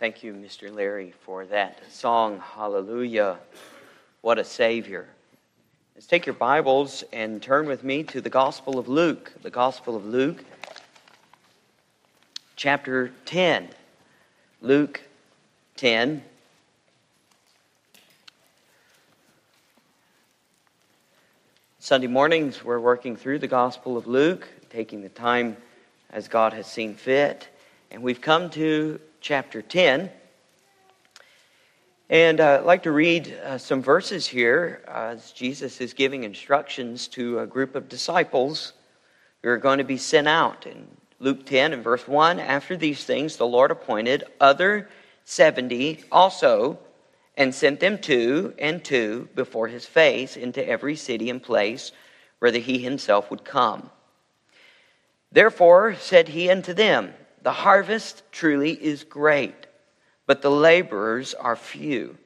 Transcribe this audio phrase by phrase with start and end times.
[0.00, 0.74] Thank you, Mr.
[0.74, 3.36] Larry, for that song, Hallelujah.
[4.22, 5.06] What a Savior.
[5.94, 9.30] Let's take your Bibles and turn with me to the Gospel of Luke.
[9.42, 10.42] The Gospel of Luke,
[12.56, 13.68] chapter 10.
[14.62, 15.02] Luke
[15.76, 16.22] 10.
[21.78, 25.58] Sunday mornings, we're working through the Gospel of Luke, taking the time
[26.10, 27.48] as God has seen fit.
[27.90, 30.10] And we've come to chapter 10.
[32.08, 36.24] And uh, I'd like to read uh, some verses here uh, as Jesus is giving
[36.24, 38.72] instructions to a group of disciples
[39.42, 40.66] who are going to be sent out.
[40.66, 40.88] In
[41.20, 44.88] Luke 10 and verse 1, after these things, the Lord appointed other
[45.24, 46.78] 70 also
[47.36, 51.92] and sent them two and two before his face into every city and place
[52.40, 53.90] where he himself would come.
[55.30, 59.66] Therefore said he unto them, the harvest truly is great,
[60.26, 62.16] but the laborers are few.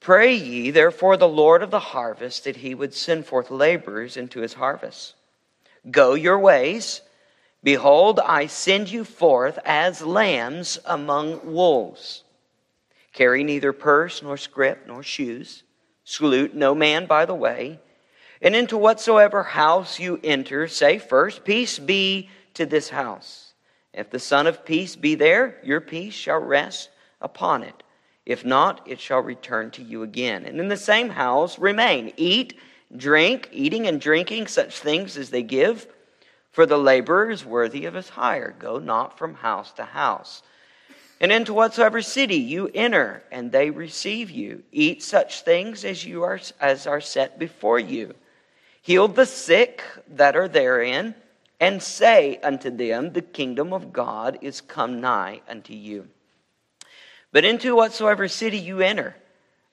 [0.00, 4.40] Pray ye therefore the Lord of the harvest that he would send forth laborers into
[4.40, 5.14] his harvest.
[5.90, 7.02] Go your ways.
[7.62, 12.24] Behold, I send you forth as lambs among wolves.
[13.12, 15.62] Carry neither purse, nor scrip, nor shoes.
[16.04, 17.80] Salute no man by the way.
[18.40, 23.49] And into whatsoever house you enter, say first, Peace be to this house.
[23.92, 27.82] If the Son of Peace be there, your peace shall rest upon it.
[28.24, 30.44] If not, it shall return to you again.
[30.44, 32.12] And in the same house remain.
[32.16, 32.58] Eat,
[32.96, 35.86] drink, eating and drinking such things as they give,
[36.52, 38.54] for the laborer is worthy of his hire.
[38.58, 40.42] Go not from house to house.
[41.20, 46.22] And into whatsoever city you enter, and they receive you, eat such things as you
[46.22, 48.14] are as are set before you.
[48.80, 51.14] Heal the sick that are therein
[51.60, 56.08] and say unto them, The kingdom of God is come nigh unto you.
[57.32, 59.14] But into whatsoever city you enter,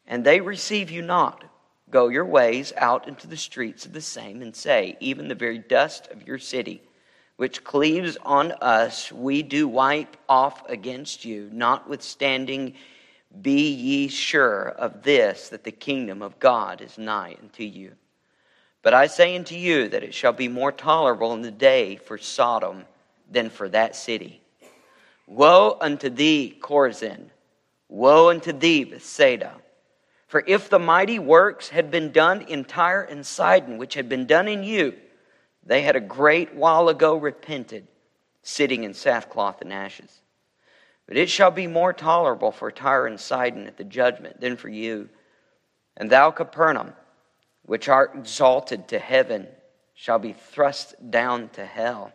[0.06, 1.46] and they receive you not,
[1.90, 5.58] go your ways out into the streets of the same, and say, Even the very
[5.58, 6.84] dust of your city,
[7.38, 12.74] which cleaves on us, we do wipe off against you, notwithstanding.
[13.42, 17.94] Be ye sure of this, that the kingdom of God is nigh unto you.
[18.88, 22.18] But I say unto you that it shall be more tolerable in the day for
[22.18, 22.86] Sodom
[23.30, 24.40] than for that city.
[25.28, 27.30] Woe unto thee, Chorazin!
[27.90, 29.56] Woe unto thee, Bethsaida!
[30.30, 34.26] For if the mighty works had been done in Tyre and Sidon, which had been
[34.26, 34.94] done in you,
[35.66, 37.90] they had a great while ago repented,
[38.42, 40.22] sitting in sackcloth and ashes.
[41.08, 44.70] But it shall be more tolerable for Tyre and Sidon at the judgment than for
[44.70, 45.10] you.
[45.98, 46.94] And thou, Capernaum,
[47.68, 49.48] which art exalted to heaven
[49.94, 52.12] shall be thrust down to hell.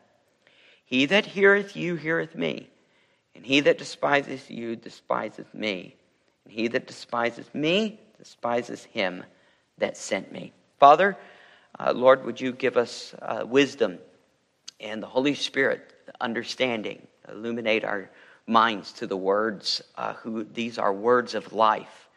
[0.84, 2.68] He that heareth you heareth me,
[3.34, 5.94] and he that despiseth you despiseth me,
[6.44, 9.24] and he that despiseth me despiseth him
[9.78, 10.52] that sent me.
[10.78, 11.16] Father,
[11.78, 13.98] uh, Lord, would you give us uh, wisdom
[14.80, 18.10] and the Holy Spirit, understanding, illuminate our
[18.46, 22.08] minds to the words, uh, who these are words of life.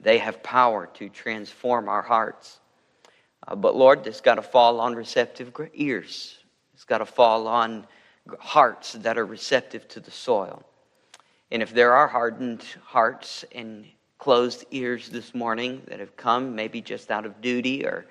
[0.00, 2.58] They have power to transform our hearts.
[3.46, 6.38] Uh, but Lord, it's got to fall on receptive ears.
[6.74, 7.86] It's got to fall on
[8.38, 10.62] hearts that are receptive to the soil.
[11.50, 13.86] And if there are hardened hearts and
[14.18, 18.06] closed ears this morning that have come maybe just out of duty or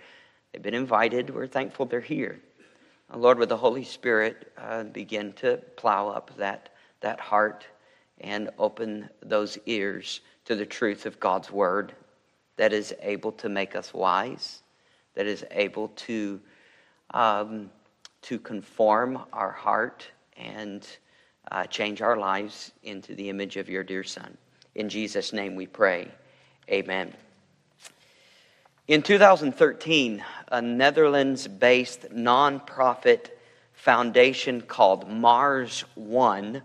[0.52, 2.40] they've been invited, we're thankful they're here.
[3.12, 7.66] Uh, Lord, with the Holy Spirit, uh, begin to plow up that, that heart
[8.20, 11.94] and open those ears to the truth of God's Word
[12.58, 14.62] that is able to make us wise
[15.16, 16.40] that is able to,
[17.14, 17.70] um,
[18.24, 20.08] to conform our heart
[20.38, 20.88] and
[21.52, 24.38] uh, change our lives into the image of your dear Son.
[24.76, 26.08] In Jesus' name we pray.
[26.70, 27.14] Amen.
[28.88, 33.30] In 2013, a Netherlands based nonprofit
[33.74, 36.62] foundation called Mars One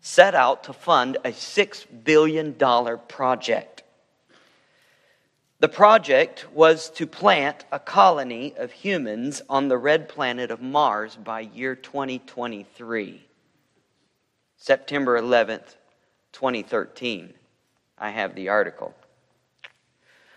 [0.00, 3.79] set out to fund a $6 billion project
[5.60, 11.16] the project was to plant a colony of humans on the red planet of Mars
[11.16, 13.26] by year 2023.
[14.56, 15.76] September 11th,
[16.32, 17.34] 2013.
[17.98, 18.94] I have the article.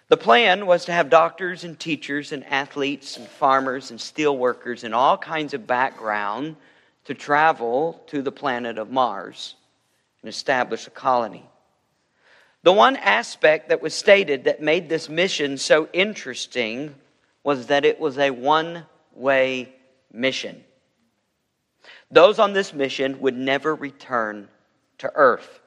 [0.09, 4.83] The plan was to have doctors and teachers and athletes and farmers and steel workers
[4.83, 6.57] and all kinds of background
[7.05, 9.55] to travel to the planet of Mars
[10.21, 11.45] and establish a colony.
[12.63, 16.95] The one aspect that was stated that made this mission so interesting
[17.44, 19.74] was that it was a one way
[20.12, 20.63] mission.
[22.10, 24.48] Those on this mission would never return
[25.00, 25.60] to Earth.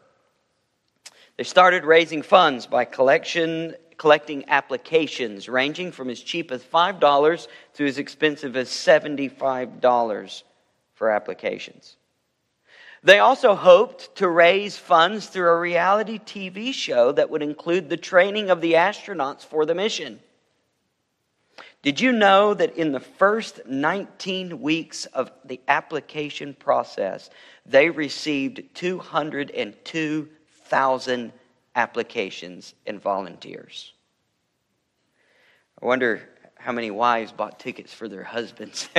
[1.37, 7.87] They started raising funds by collection, collecting applications ranging from as cheap as $5 to
[7.87, 10.43] as expensive as $75
[10.95, 11.97] for applications.
[13.07, 17.97] They also hoped to raise funds through a reality TV show that would include the
[17.97, 20.19] training of the astronauts for the mission.
[21.83, 27.31] Did you know that in the first 19 weeks of the application process,
[27.65, 31.33] they received 202,000
[31.77, 33.93] applications and volunteers?
[35.81, 38.89] I wonder how many wives bought tickets for their husbands.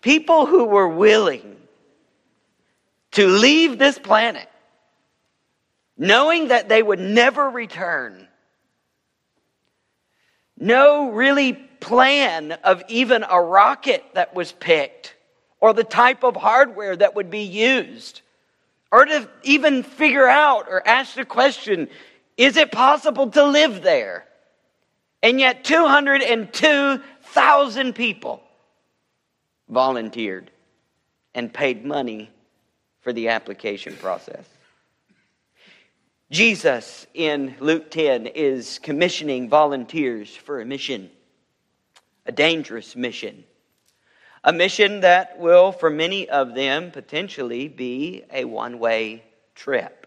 [0.00, 1.56] People who were willing
[3.12, 4.48] to leave this planet
[5.96, 8.28] knowing that they would never return
[10.56, 15.14] no really plan of even a rocket that was picked
[15.60, 18.22] or the type of hardware that would be used
[18.90, 21.88] or to even figure out or ask the question
[22.36, 24.24] is it possible to live there?
[25.24, 28.42] And yet, 202,000 people
[29.68, 30.50] volunteered
[31.34, 32.30] and paid money
[33.00, 34.44] for the application process.
[36.30, 41.10] Jesus in Luke 10 is commissioning volunteers for a mission,
[42.26, 43.44] a dangerous mission,
[44.44, 49.22] a mission that will, for many of them, potentially be a one way
[49.54, 50.06] trip.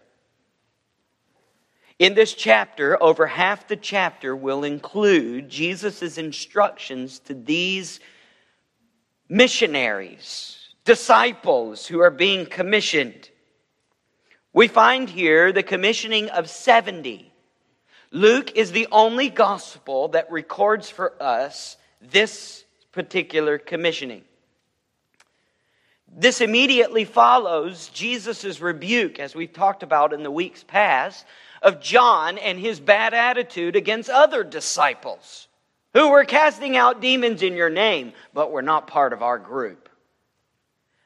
[1.98, 8.00] In this chapter, over half the chapter will include Jesus' instructions to these
[9.32, 13.30] missionaries, disciples who are being commissioned.
[14.52, 17.32] We find here the commissioning of 70.
[18.10, 24.22] Luke is the only gospel that records for us this particular commissioning.
[26.14, 31.24] This immediately follows Jesus' rebuke, as we've talked about in the weeks past,
[31.62, 35.48] of John and his bad attitude against other disciples
[35.94, 39.88] who were casting out demons in your name, but were not part of our group.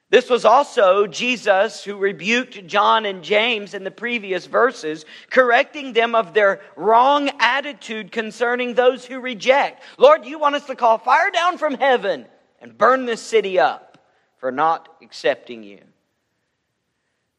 [0.08, 6.14] This was also Jesus who rebuked John and James in the previous verses, correcting them
[6.14, 9.82] of their wrong attitude concerning those who reject.
[9.98, 12.26] Lord, you want us to call fire down from heaven
[12.60, 13.98] and burn this city up
[14.38, 15.80] for not accepting you.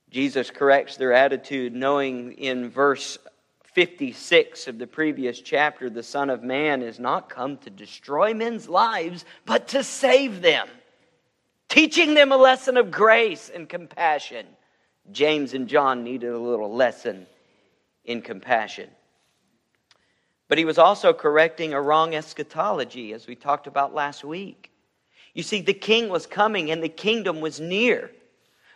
[0.09, 3.17] Jesus corrects their attitude, knowing in verse
[3.77, 8.67] 56 of the previous chapter, the Son of Man is not come to destroy men's
[8.67, 10.67] lives, but to save them
[11.69, 14.47] teaching them a lesson of grace and compassion.
[15.11, 17.27] James and John needed a little lesson
[18.03, 18.89] in compassion.
[20.47, 24.71] But he was also correcting a wrong eschatology, as we talked about last week.
[25.35, 28.09] You see, the king was coming and the kingdom was near.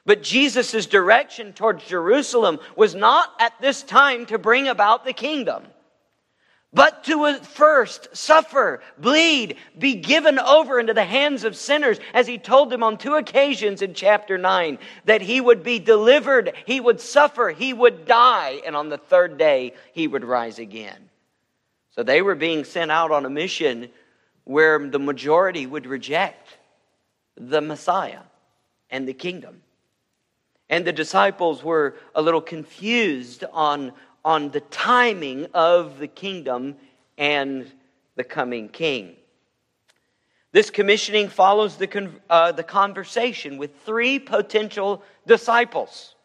[0.05, 5.63] But Jesus' direction towards Jerusalem was not at this time to bring about the kingdom
[6.73, 12.37] but to first suffer, bleed, be given over into the hands of sinners, as he
[12.37, 17.01] told them on two occasions in chapter 9, that he would be delivered, he would
[17.01, 21.09] suffer, he would die, and on the third day he would rise again.
[21.89, 23.89] So they were being sent out on a mission
[24.45, 26.57] where the majority would reject
[27.35, 28.21] the Messiah
[28.89, 29.61] and the kingdom.
[30.71, 36.75] And the disciples were a little confused on on the timing of the kingdom
[37.17, 37.71] and
[38.15, 39.15] the coming king.
[40.51, 46.15] This commissioning follows the, uh, the conversation with three potential disciples.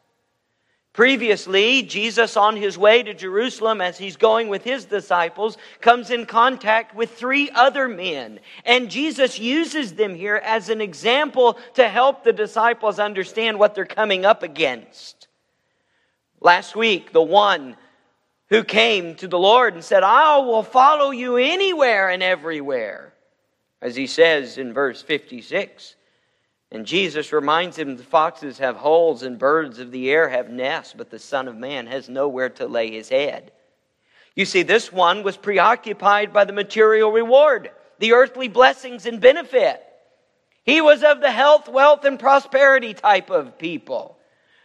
[0.97, 6.25] Previously, Jesus, on his way to Jerusalem as he's going with his disciples, comes in
[6.25, 8.41] contact with three other men.
[8.65, 13.85] And Jesus uses them here as an example to help the disciples understand what they're
[13.85, 15.29] coming up against.
[16.41, 17.77] Last week, the one
[18.49, 23.13] who came to the Lord and said, I will follow you anywhere and everywhere.
[23.83, 25.95] As he says in verse 56.
[26.73, 30.95] And Jesus reminds him the foxes have holes and birds of the air have nests,
[30.97, 33.53] but the Son of Man has nowhere to lay his head.
[34.35, 39.83] You see, this one was preoccupied by the material reward, the earthly blessings and benefit.
[40.65, 44.19] He was of the health, wealth, and prosperity type of people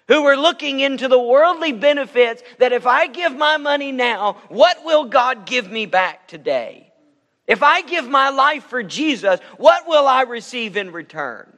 [0.08, 4.84] who were looking into the worldly benefits that if I give my money now, what
[4.84, 6.91] will God give me back today?
[7.48, 11.58] If I give my life for Jesus, what will I receive in return?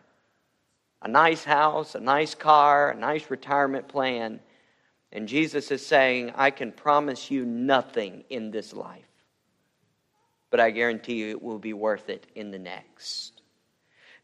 [1.04, 4.40] A nice house, a nice car, a nice retirement plan.
[5.12, 9.06] And Jesus is saying, I can promise you nothing in this life,
[10.50, 13.34] but I guarantee you it will be worth it in the next.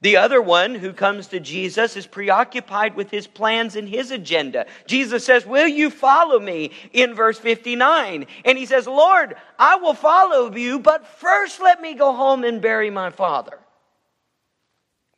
[0.01, 4.65] The other one who comes to Jesus is preoccupied with his plans and his agenda.
[4.87, 6.71] Jesus says, Will you follow me?
[6.93, 8.25] in verse 59.
[8.45, 12.61] And he says, Lord, I will follow you, but first let me go home and
[12.61, 13.58] bury my father.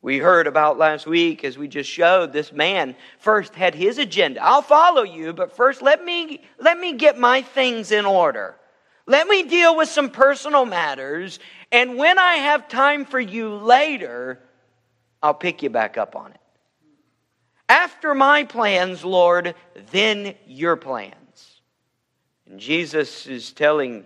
[0.02, 4.42] We heard about last week, as we just showed, this man first had his agenda.
[4.42, 8.56] I'll follow you, but first let me, let me get my things in order.
[9.06, 11.38] Let me deal with some personal matters,
[11.70, 14.40] and when I have time for you later,
[15.22, 16.40] I'll pick you back up on it.
[17.68, 19.54] After my plans, Lord,
[19.92, 21.60] then your plans.
[22.46, 24.04] And Jesus is telling,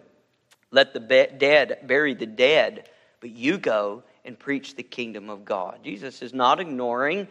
[0.71, 5.81] let the dead bury the dead, but you go and preach the kingdom of God.
[5.83, 7.29] Jesus is not ignoring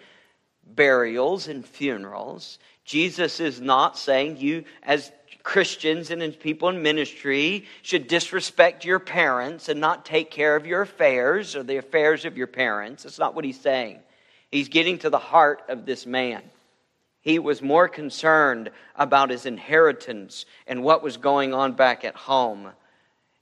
[0.66, 2.60] burials and funerals.
[2.84, 5.12] Jesus is not saying you, as
[5.44, 10.66] Christians and as people in ministry, should disrespect your parents and not take care of
[10.66, 13.04] your affairs or the affairs of your parents.
[13.04, 14.00] That's not what he's saying.
[14.52, 16.42] He's getting to the heart of this man.
[17.22, 22.72] He was more concerned about his inheritance and what was going on back at home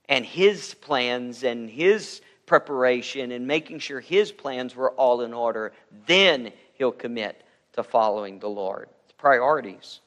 [0.08, 5.72] and his plans and his preparation and making sure his plans were all in order,
[6.06, 8.88] then he'll commit to following the Lord.
[9.04, 10.00] It's priorities.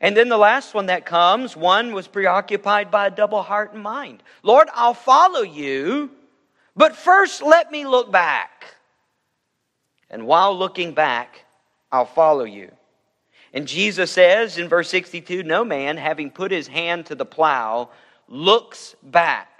[0.00, 3.82] And then the last one that comes, one was preoccupied by a double heart and
[3.82, 4.22] mind.
[4.42, 6.10] Lord, I'll follow you,
[6.76, 8.74] but first let me look back.
[10.10, 11.44] And while looking back,
[11.90, 12.70] I'll follow you.
[13.54, 17.90] And Jesus says in verse 62 No man, having put his hand to the plow,
[18.28, 19.55] looks back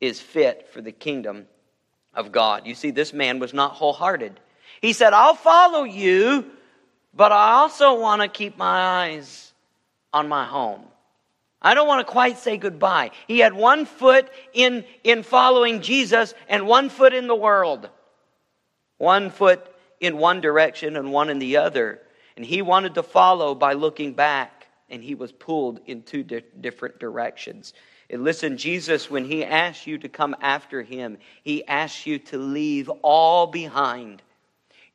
[0.00, 1.46] is fit for the kingdom
[2.14, 2.66] of God.
[2.66, 4.38] You see, this man was not wholehearted.
[4.80, 6.50] He said, I'll follow you,
[7.14, 9.52] but I also want to keep my eyes
[10.12, 10.82] on my home.
[11.60, 13.10] I don't want to quite say goodbye.
[13.26, 17.88] He had one foot in, in following Jesus and one foot in the world.
[18.98, 19.66] One foot
[20.00, 22.00] in one direction and one in the other.
[22.36, 26.44] And he wanted to follow by looking back, and he was pulled in two di-
[26.60, 27.74] different directions.
[28.10, 32.38] And listen, Jesus, when he asks you to come after him, he asks you to
[32.38, 34.22] leave all behind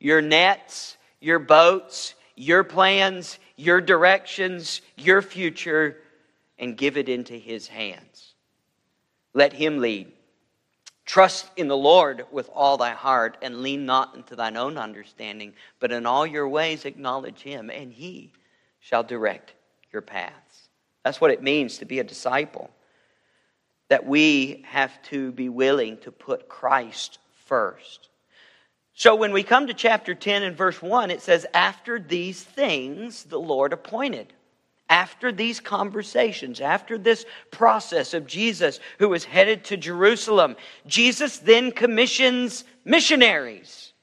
[0.00, 5.96] your nets, your boats, your plans, your directions, your future,
[6.58, 8.34] and give it into his hands.
[9.32, 10.10] Let him lead.
[11.04, 15.52] Trust in the Lord with all thy heart, and lean not into thine own understanding,
[15.78, 18.32] but in all your ways acknowledge him, and he
[18.80, 19.52] shall direct
[19.92, 20.68] your paths.
[21.04, 22.70] That's what it means to be a disciple
[23.88, 28.08] that we have to be willing to put Christ first.
[28.94, 33.24] So when we come to chapter 10 and verse 1, it says, After these things
[33.24, 34.32] the Lord appointed.
[34.88, 41.72] After these conversations, after this process of Jesus who was headed to Jerusalem, Jesus then
[41.72, 43.94] commissions missionaries.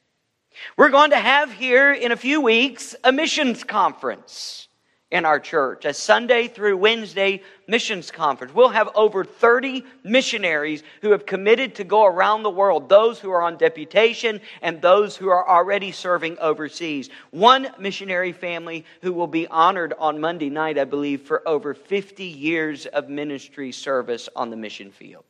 [0.78, 4.68] We're going to have here in a few weeks a missions conference
[5.12, 8.54] in our church, a Sunday through Wednesday missions conference.
[8.54, 13.30] We'll have over 30 missionaries who have committed to go around the world, those who
[13.32, 17.10] are on deputation and those who are already serving overseas.
[17.32, 22.24] One missionary family who will be honored on Monday night, I believe, for over 50
[22.24, 25.26] years of ministry service on the mission field.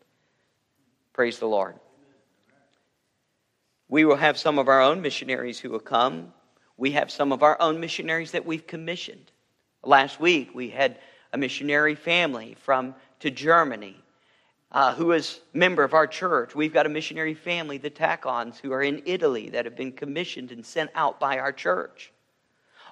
[1.12, 1.76] Praise the Lord.
[3.90, 6.34] We will have some of our own missionaries who will come.
[6.78, 9.31] We have some of our own missionaries that we've commissioned.
[9.84, 11.00] Last week, we had
[11.34, 13.98] a missionary family from to Germany
[14.72, 16.54] uh, who is a member of our church.
[16.56, 20.52] We've got a missionary family, the Tacons, who are in Italy that have been commissioned
[20.52, 22.12] and sent out by our church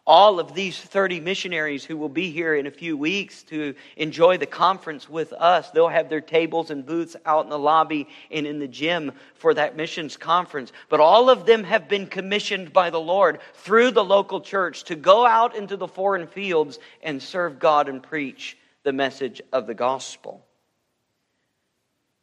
[0.06, 4.38] all of these 30 missionaries who will be here in a few weeks to enjoy
[4.38, 5.70] the conference with us.
[5.72, 9.54] They'll have their tables and booths out in the lobby and in the gym for
[9.54, 10.72] that missions conference.
[10.90, 14.96] But all of them have been commissioned by the Lord through the local church to
[14.96, 19.74] go out into the foreign fields and serve God and preach the message of the
[19.74, 20.46] gospel.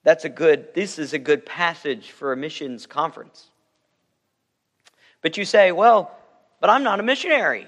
[0.03, 3.51] That's a good, this is a good passage for a missions conference.
[5.21, 6.17] But you say, well,
[6.61, 7.67] but I'm not a missionary.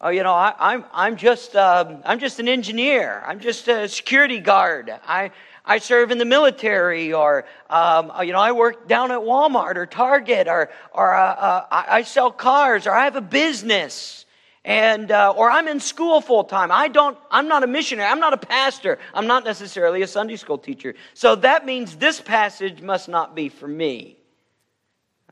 [0.00, 3.22] Oh, you know, I, am I'm, I'm, just, um, I'm just an engineer.
[3.26, 4.92] I'm just a security guard.
[5.06, 5.30] I,
[5.64, 9.86] I serve in the military, or, um, you know, I work down at Walmart or
[9.86, 14.26] Target, or, or uh, uh, I, sell cars, or I have a business.
[14.66, 16.70] And, uh, or I'm in school full time.
[16.70, 18.10] I don't, I'm not a missionary.
[18.10, 18.98] I'm not a pastor.
[19.14, 20.94] I'm not necessarily a Sunday school teacher.
[21.14, 24.18] So that means this passage must not be for me.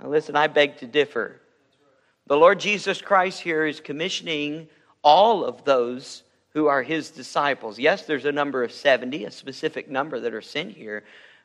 [0.01, 1.42] Now listen, I beg to differ.
[2.33, 4.67] The Lord Jesus Christ here is commissioning
[5.03, 6.23] all of those
[6.55, 7.79] who are his disciples.
[7.79, 11.05] Yes, there's a number of 70, a specific number that are sent here,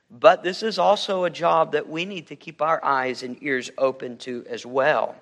[0.09, 3.69] But this is also a job that we need to keep our eyes and ears
[3.77, 5.17] open to as well.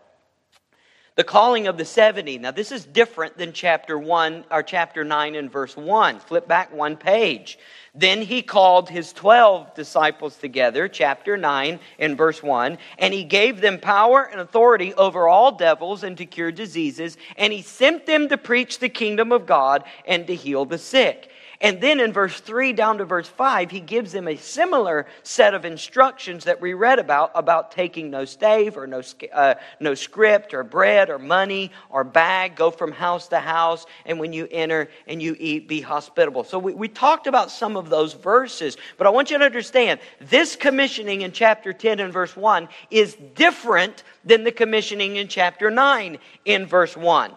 [1.15, 2.37] The calling of the 70.
[2.37, 6.19] Now, this is different than chapter 1 or chapter 9 and verse 1.
[6.19, 7.57] Flip back one page.
[7.97, 13.61] Then he called his 12 disciples together, chapter 9 and verse 1, and he gave
[13.61, 18.27] them power and authority over all devils and to cure diseases, and he sent them
[18.27, 21.29] to preach the kingdom of God and to heal the sick.
[21.65, 25.55] And then in verse 3 down to verse 5, he gives them a similar set
[25.55, 29.01] of instructions that we read about, about taking no stave or no,
[29.33, 34.19] uh, no script or bread or money or bag, go from house to house, and
[34.19, 36.43] when you enter and you eat, be hospitable.
[36.43, 39.99] So we, we talked about some of those verses, but I want you to understand
[40.19, 45.71] this commissioning in chapter 10 and verse 1 is different than the commissioning in chapter
[45.71, 47.31] 9 in verse 1.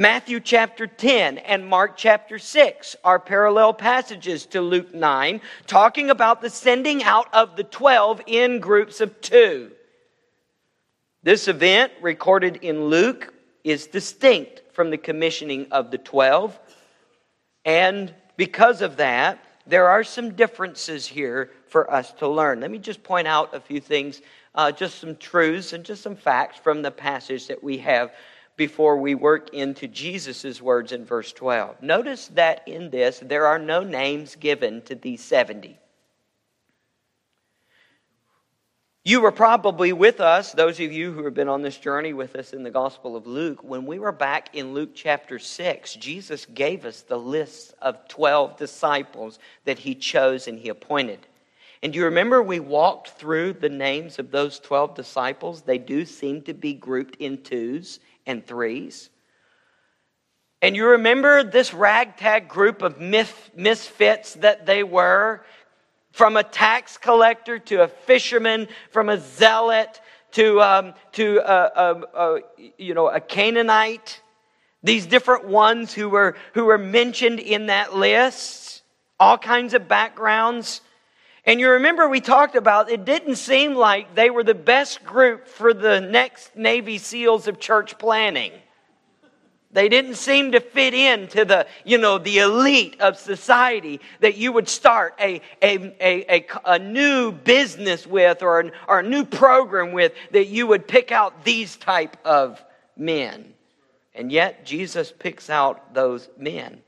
[0.00, 6.40] Matthew chapter 10 and Mark chapter 6 are parallel passages to Luke 9, talking about
[6.40, 9.72] the sending out of the 12 in groups of two.
[11.24, 16.56] This event, recorded in Luke, is distinct from the commissioning of the 12.
[17.64, 22.60] And because of that, there are some differences here for us to learn.
[22.60, 24.22] Let me just point out a few things,
[24.54, 28.12] uh, just some truths and just some facts from the passage that we have
[28.58, 31.80] before we work into Jesus' words in verse 12.
[31.80, 35.78] Notice that in this, there are no names given to these 70.
[39.04, 42.36] You were probably with us, those of you who have been on this journey with
[42.36, 46.44] us in the Gospel of Luke, when we were back in Luke chapter 6, Jesus
[46.44, 51.20] gave us the list of 12 disciples that he chose and he appointed.
[51.82, 55.62] And do you remember we walked through the names of those 12 disciples?
[55.62, 59.10] They do seem to be grouped in twos and threes.
[60.62, 65.44] And you remember this ragtag group of misfits that they were
[66.12, 70.00] from a tax collector to a fisherman, from a zealot
[70.32, 72.40] to, um, to a, a, a,
[72.76, 74.20] you know, a Canaanite.
[74.82, 78.82] These different ones who were, who were mentioned in that list,
[79.18, 80.80] all kinds of backgrounds.
[81.48, 85.48] And you remember we talked about it didn't seem like they were the best group
[85.48, 88.52] for the next Navy SEALs of church planning.
[89.70, 94.52] They didn't seem to fit into the, you know, the elite of society that you
[94.52, 99.24] would start a, a, a, a, a new business with or, an, or a new
[99.24, 102.62] program with that you would pick out these type of
[102.94, 103.54] men.
[104.14, 106.82] And yet Jesus picks out those men.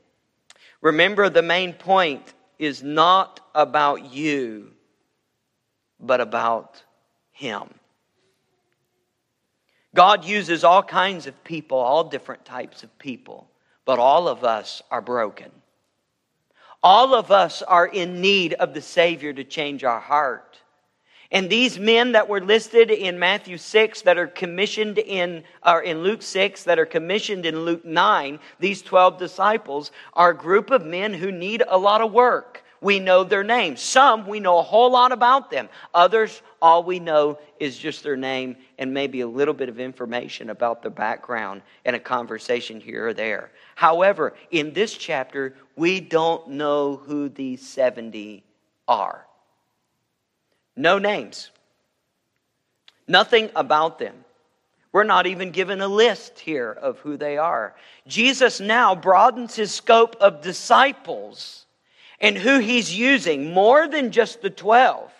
[0.81, 4.71] Remember the main point is not about you,
[5.99, 6.83] but about
[7.31, 7.63] Him.
[9.95, 13.49] God uses all kinds of people, all different types of people,
[13.83, 15.51] but all of us are broken.
[16.83, 20.60] All of us are in need of the Savior to change our heart.
[21.31, 26.03] And these men that were listed in Matthew 6 that are commissioned in or in
[26.03, 30.85] Luke 6 that are commissioned in Luke 9, these 12 disciples are a group of
[30.85, 32.63] men who need a lot of work.
[32.81, 33.79] We know their names.
[33.79, 35.69] Some we know a whole lot about them.
[35.93, 40.49] Others all we know is just their name and maybe a little bit of information
[40.49, 43.51] about their background and a conversation here or there.
[43.75, 48.43] However, in this chapter, we don't know who these 70
[48.87, 49.27] are.
[50.75, 51.51] No names.
[53.07, 54.23] Nothing about them.
[54.91, 57.75] We're not even given a list here of who they are.
[58.07, 61.65] Jesus now broadens his scope of disciples
[62.19, 65.11] and who he's using more than just the 12.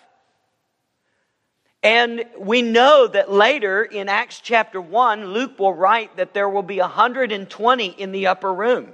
[1.82, 6.62] And we know that later in Acts chapter 1, Luke will write that there will
[6.62, 8.92] be 120 in the upper room.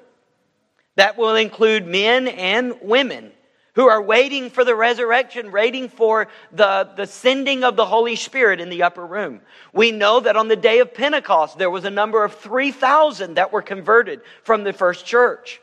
[0.95, 3.33] That will include men and women
[3.79, 8.61] who are waiting for the resurrection, waiting for the, the sending of the Holy Spirit
[8.61, 9.41] in the upper room.
[9.73, 13.53] We know that on the day of Pentecost, there was a number of 3,000 that
[13.53, 15.61] were converted from the first church.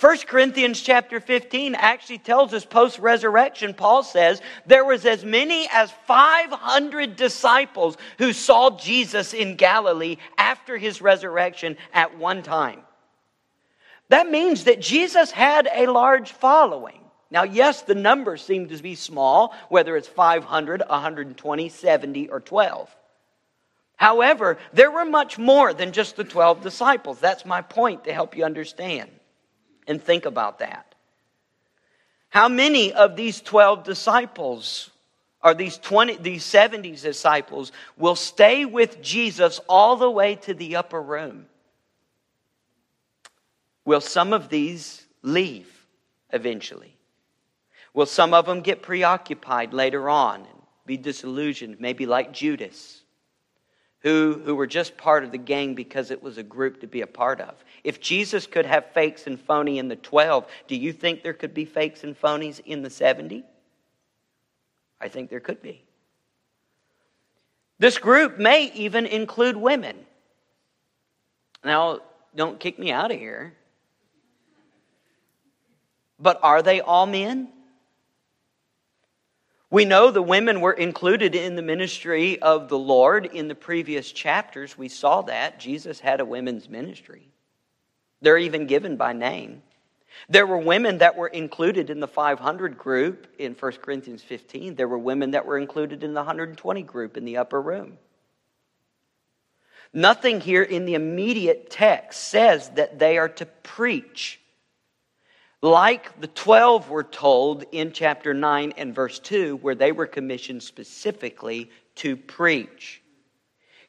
[0.00, 5.68] 1 Corinthians chapter 15 actually tells us post resurrection, Paul says, there was as many
[5.70, 12.80] as 500 disciples who saw Jesus in Galilee after his resurrection at one time.
[14.08, 16.99] That means that Jesus had a large following.
[17.30, 22.96] Now, yes, the numbers seem to be small, whether it's 500, 120, 70, or 12.
[23.96, 27.20] However, there were much more than just the 12 disciples.
[27.20, 29.10] That's my point to help you understand
[29.86, 30.94] and think about that.
[32.30, 34.90] How many of these 12 disciples
[35.42, 40.76] or these 20 these 70 disciples will stay with Jesus all the way to the
[40.76, 41.46] upper room?
[43.84, 45.86] Will some of these leave
[46.32, 46.94] eventually?
[47.94, 53.02] Will some of them get preoccupied later on and be disillusioned, maybe like Judas,
[54.00, 57.00] who, who were just part of the gang because it was a group to be
[57.00, 57.54] a part of?
[57.82, 61.52] If Jesus could have fakes and phony in the 12, do you think there could
[61.52, 63.44] be fakes and phonies in the 70?
[65.00, 65.82] I think there could be.
[67.78, 69.96] This group may even include women.
[71.64, 72.00] Now,
[72.36, 73.54] don't kick me out of here.
[76.18, 77.48] But are they all men?
[79.70, 84.10] We know the women were included in the ministry of the Lord in the previous
[84.10, 84.76] chapters.
[84.76, 85.60] We saw that.
[85.60, 87.28] Jesus had a women's ministry.
[88.20, 89.62] They're even given by name.
[90.28, 94.74] There were women that were included in the 500 group in 1 Corinthians 15.
[94.74, 97.96] There were women that were included in the 120 group in the upper room.
[99.92, 104.39] Nothing here in the immediate text says that they are to preach.
[105.62, 110.62] Like the 12 were told in chapter 9 and verse 2, where they were commissioned
[110.62, 113.02] specifically to preach.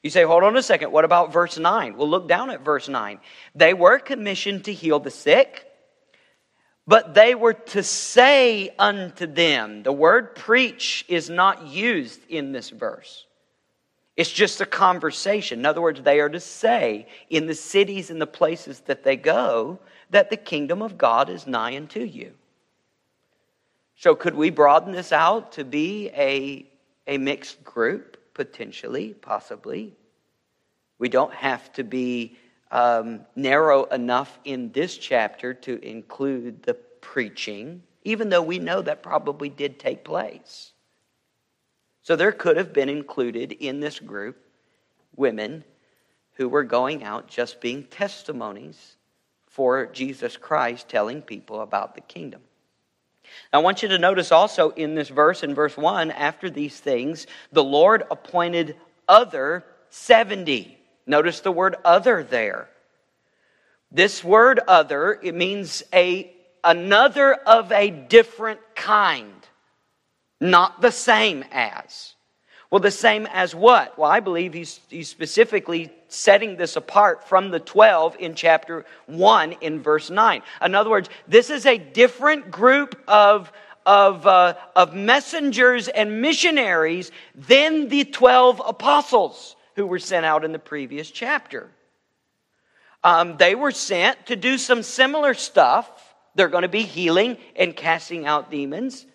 [0.03, 1.95] You say, hold on a second, what about verse 9?
[1.95, 3.19] Well, look down at verse 9.
[3.55, 5.65] They were commissioned to heal the sick,
[6.87, 9.83] but they were to say unto them.
[9.83, 13.25] The word preach is not used in this verse.
[14.17, 15.59] It's just a conversation.
[15.59, 19.15] In other words, they are to say in the cities and the places that they
[19.15, 22.33] go that the kingdom of God is nigh unto you.
[23.95, 26.65] So, could we broaden this out to be a,
[27.07, 28.17] a mixed group?
[28.33, 29.93] Potentially, possibly.
[30.97, 32.37] We don't have to be
[32.71, 39.03] um, narrow enough in this chapter to include the preaching, even though we know that
[39.03, 40.71] probably did take place.
[42.03, 44.37] So there could have been included in this group
[45.15, 45.63] women
[46.33, 48.95] who were going out just being testimonies
[49.47, 52.41] for Jesus Christ, telling people about the kingdom.
[53.53, 57.27] I want you to notice also in this verse, in verse 1, after these things,
[57.51, 58.75] the Lord appointed
[59.07, 60.77] other 70.
[61.05, 62.69] Notice the word other there.
[63.91, 66.33] This word other, it means a
[66.63, 69.40] another of a different kind.
[70.41, 72.15] Not the same as.
[72.71, 73.97] Well, the same as what?
[73.97, 79.51] Well, I believe he's, he's specifically setting this apart from the 12 in chapter 1
[79.61, 80.41] in verse 9.
[80.63, 83.51] In other words, this is a different group of,
[83.85, 90.53] of, uh, of messengers and missionaries than the 12 apostles who were sent out in
[90.53, 91.69] the previous chapter.
[93.03, 96.15] Um, they were sent to do some similar stuff.
[96.33, 99.05] They're going to be healing and casting out demons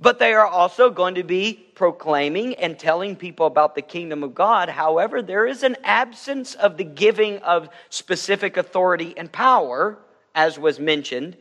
[0.00, 4.34] but they are also going to be proclaiming and telling people about the kingdom of
[4.34, 4.68] God.
[4.70, 9.98] However, there is an absence of the giving of specific authority and power,
[10.34, 11.36] as was mentioned.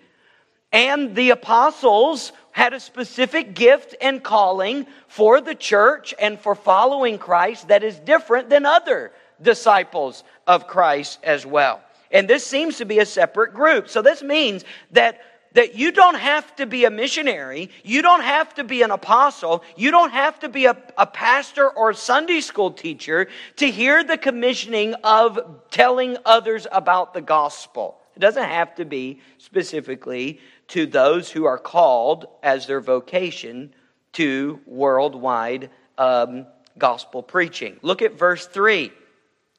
[0.72, 7.18] And the apostles had a specific gift and calling for the church and for following
[7.18, 11.82] Christ that is different than other disciples of Christ as well.
[12.12, 13.88] And this seems to be a separate group.
[13.88, 15.22] So this means that
[15.54, 19.64] that you don't have to be a missionary, you don't have to be an apostle,
[19.76, 24.04] you don't have to be a, a pastor or a Sunday school teacher to hear
[24.04, 25.40] the commissioning of
[25.72, 27.98] telling others about the gospel.
[28.16, 33.74] It doesn't have to be specifically to those who are called as their vocation
[34.14, 36.46] to worldwide um,
[36.78, 37.80] gospel preaching.
[37.82, 38.92] Look at verse 3.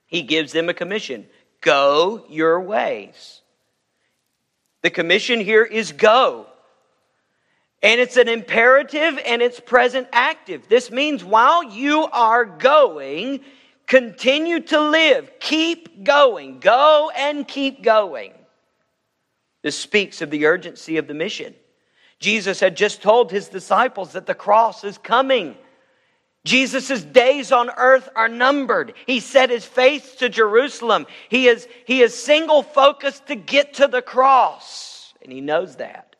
[0.06, 1.26] He gives them a commission
[1.60, 3.42] go your ways.
[4.82, 6.46] The commission here is go.
[7.82, 10.68] And it's an imperative and it's present active.
[10.68, 13.40] This means while you are going,
[13.86, 15.30] continue to live.
[15.40, 16.60] Keep going.
[16.60, 18.32] Go and keep going.
[19.62, 21.54] This speaks of the urgency of the mission.
[22.18, 25.56] Jesus had just told his disciples that the cross is coming.
[26.44, 28.94] Jesus' days on earth are numbered.
[29.06, 31.06] He set his face to Jerusalem.
[31.28, 36.16] He is, he is single focused to get to the cross, and he knows that.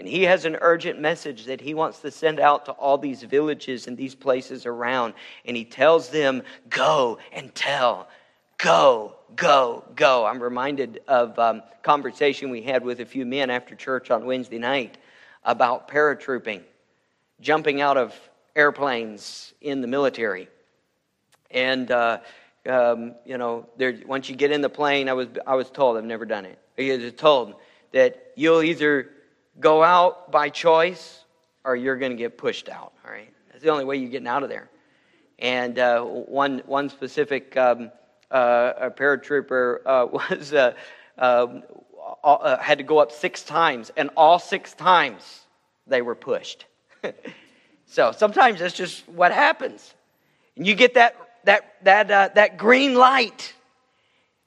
[0.00, 3.22] And he has an urgent message that he wants to send out to all these
[3.22, 5.12] villages and these places around.
[5.44, 8.08] And he tells them, Go and tell.
[8.56, 10.24] Go, go, go.
[10.24, 14.24] I'm reminded of a um, conversation we had with a few men after church on
[14.24, 14.96] Wednesday night
[15.44, 16.62] about paratrooping,
[17.40, 18.14] jumping out of
[18.56, 20.48] airplanes in the military.
[21.50, 22.18] And, uh,
[22.68, 25.96] um, you know, there, once you get in the plane, I was, I was told,
[25.96, 26.58] I've never done it.
[26.78, 27.54] I was told
[27.92, 29.10] that you'll either
[29.58, 31.24] go out by choice
[31.64, 33.32] or you're going to get pushed out, all right?
[33.50, 34.70] That's the only way you're getting out of there.
[35.38, 37.90] And uh, one, one specific um,
[38.30, 40.74] uh, paratrooper uh, was, uh,
[41.18, 41.62] um,
[42.24, 45.46] uh, had to go up six times, and all six times
[45.86, 46.66] they were pushed.
[47.90, 49.94] so sometimes that's just what happens.
[50.56, 53.52] And you get that, that, that, uh, that green light,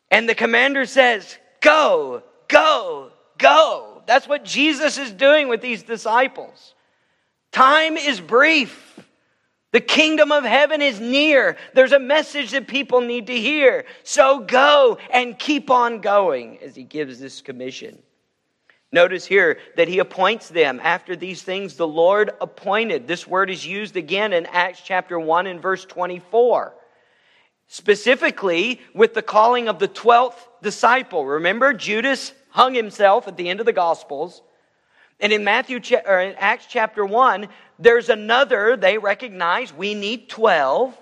[0.09, 4.01] and the commander says, Go, go, go.
[4.05, 6.73] That's what Jesus is doing with these disciples.
[7.51, 8.97] Time is brief.
[9.73, 11.57] The kingdom of heaven is near.
[11.73, 13.85] There's a message that people need to hear.
[14.03, 18.01] So go and keep on going as he gives this commission.
[18.93, 20.79] Notice here that he appoints them.
[20.81, 23.07] After these things, the Lord appointed.
[23.07, 26.75] This word is used again in Acts chapter 1 and verse 24.
[27.67, 31.25] Specifically, with the calling of the 12th disciple.
[31.25, 34.43] Remember, Judas hung himself at the end of the Gospels.
[35.19, 37.47] And in Matthew or in Acts chapter 1,
[37.79, 40.95] there's another, they recognize we need 12.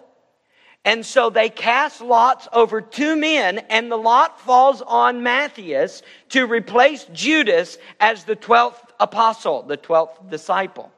[0.84, 6.48] And so they cast lots over two men, and the lot falls on Matthias to
[6.48, 10.92] replace Judas as the 12th apostle, the 12th disciple.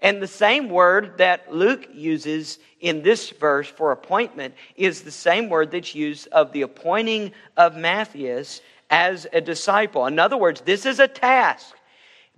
[0.00, 5.48] And the same word that Luke uses in this verse for appointment is the same
[5.48, 10.06] word that's used of the appointing of Matthias as a disciple.
[10.06, 11.74] In other words, this is a task.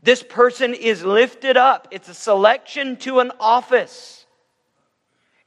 [0.02, 1.88] This person is lifted up.
[1.90, 4.25] It's a selection to an office.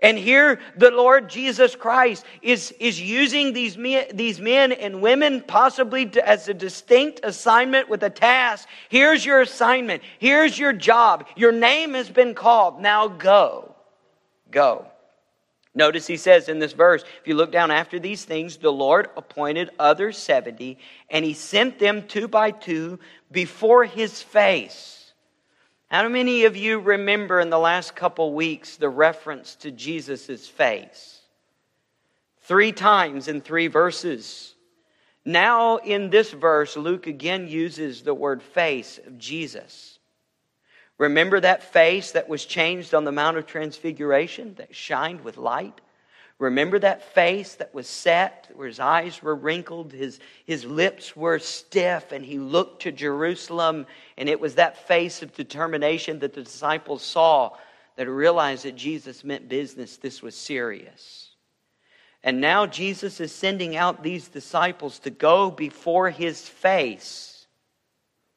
[0.01, 5.41] And here the Lord Jesus Christ is, is using these men, these men and women
[5.41, 8.67] possibly to, as a distinct assignment with a task.
[8.87, 10.01] Here's your assignment.
[10.17, 11.27] Here's your job.
[11.35, 12.81] Your name has been called.
[12.81, 13.75] Now go.
[14.51, 14.85] Go.
[15.75, 19.09] Notice he says in this verse, if you look down after these things, the Lord
[19.15, 20.77] appointed other 70,
[21.09, 22.99] and he sent them two by two
[23.31, 24.98] before his face
[25.89, 31.19] how many of you remember in the last couple weeks the reference to Jesus' face?
[32.41, 34.55] Three times in three verses.
[35.25, 39.99] Now, in this verse, Luke again uses the word face of Jesus.
[40.99, 45.81] Remember that face that was changed on the Mount of Transfiguration that shined with light?
[46.39, 51.37] Remember that face that was set, where his eyes were wrinkled, his, his lips were
[51.37, 53.85] stiff, and he looked to Jerusalem.
[54.17, 57.51] And it was that face of determination that the disciples saw
[57.97, 59.97] that realized that Jesus meant business.
[59.97, 61.31] This was serious.
[62.23, 67.28] And now Jesus is sending out these disciples to go before his face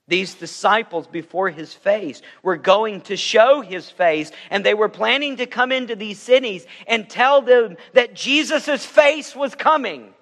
[0.08, 5.36] these disciples before his face were going to show his face, and they were planning
[5.36, 10.12] to come into these cities and tell them that Jesus' face was coming,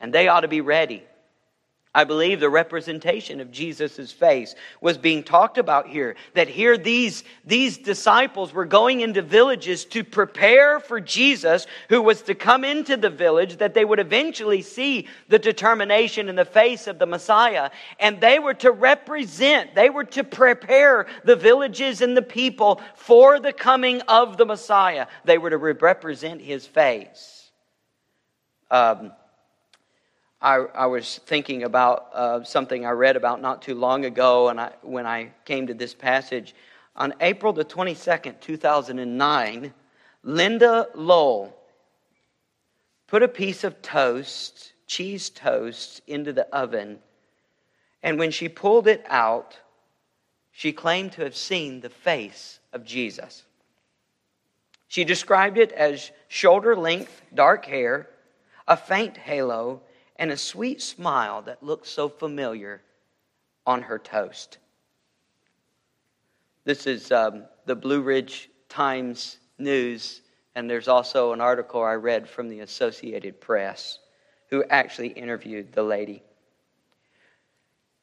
[0.00, 1.02] and they ought to be ready.
[1.92, 6.14] I believe the representation of Jesus' face was being talked about here.
[6.34, 12.22] That here these, these disciples were going into villages to prepare for Jesus, who was
[12.22, 16.86] to come into the village, that they would eventually see the determination in the face
[16.86, 17.70] of the Messiah.
[17.98, 23.40] And they were to represent, they were to prepare the villages and the people for
[23.40, 25.08] the coming of the Messiah.
[25.24, 27.50] They were to represent his face.
[28.70, 29.10] Um,
[30.42, 34.58] I, I was thinking about uh, something I read about not too long ago, and
[34.60, 36.54] I, when I came to this passage.
[36.96, 39.74] On April the 22nd, 2009,
[40.22, 41.54] Linda Lowell
[43.06, 47.00] put a piece of toast, cheese toast, into the oven,
[48.02, 49.58] and when she pulled it out,
[50.52, 53.44] she claimed to have seen the face of Jesus.
[54.88, 58.08] She described it as shoulder length dark hair,
[58.66, 59.82] a faint halo,
[60.20, 62.82] and a sweet smile that looked so familiar
[63.66, 64.58] on her toast.
[66.64, 70.20] This is um, the Blue Ridge Times News,
[70.54, 73.98] and there's also an article I read from the Associated Press
[74.50, 76.22] who actually interviewed the lady.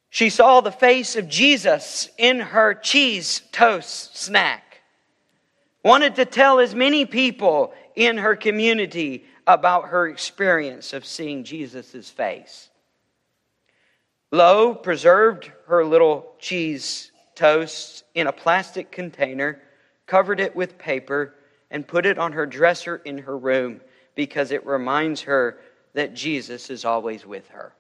[0.10, 4.82] She saw the face of Jesus in her cheese toast snack.
[5.84, 12.10] Wanted to tell as many people in her community about her experience of seeing Jesus'
[12.10, 12.70] face.
[14.32, 19.62] Lowe preserved her little cheese toast in a plastic container,
[20.06, 21.34] covered it with paper,
[21.72, 23.80] and put it on her dresser in her room
[24.16, 25.60] because it reminds her
[25.94, 27.74] that Jesus is always with her.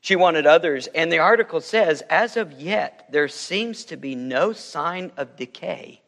[0.00, 4.52] She wanted others, and the article says, as of yet, there seems to be no
[4.52, 6.02] sign of decay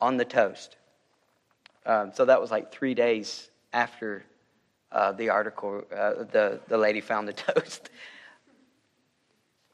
[0.00, 0.76] on the toast.
[1.86, 4.24] Um, so that was like three days after
[4.92, 7.90] uh, the article, uh, the, the lady found the toast.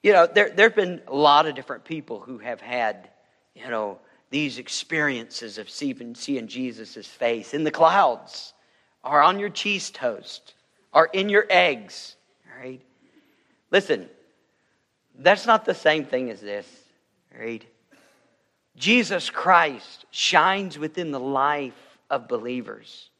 [0.02, 3.08] you know, there, there have been a lot of different people who have had,
[3.54, 3.98] you know,
[4.30, 8.52] these experiences of seeing, seeing Jesus' face in the clouds,
[9.04, 10.54] or on your cheese toast,
[10.92, 12.16] or in your eggs,
[12.60, 12.82] right?
[13.70, 14.08] Listen,
[15.18, 16.66] that's not the same thing as this.
[17.38, 17.64] Right?
[18.76, 21.74] Jesus Christ shines within the life
[22.10, 23.10] of believers.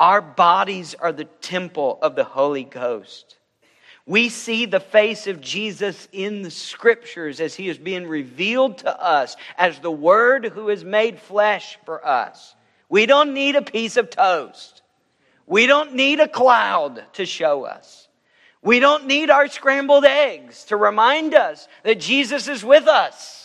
[0.00, 3.38] Our bodies are the temple of the Holy Ghost.
[4.06, 9.02] We see the face of Jesus in the scriptures as he is being revealed to
[9.02, 12.54] us as the Word who is made flesh for us.
[12.88, 14.82] We don't need a piece of toast.
[15.46, 18.08] We don't need a cloud to show us.
[18.62, 23.43] We don't need our scrambled eggs to remind us that Jesus is with us.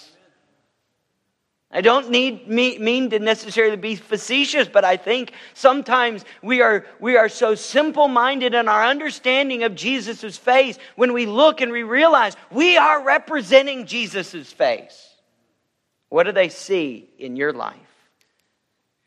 [1.71, 7.15] I don't need mean to necessarily be facetious, but I think sometimes we are, we
[7.15, 11.83] are so simple minded in our understanding of Jesus' face when we look and we
[11.83, 15.09] realize we are representing Jesus' face.
[16.09, 17.77] What do they see in your life?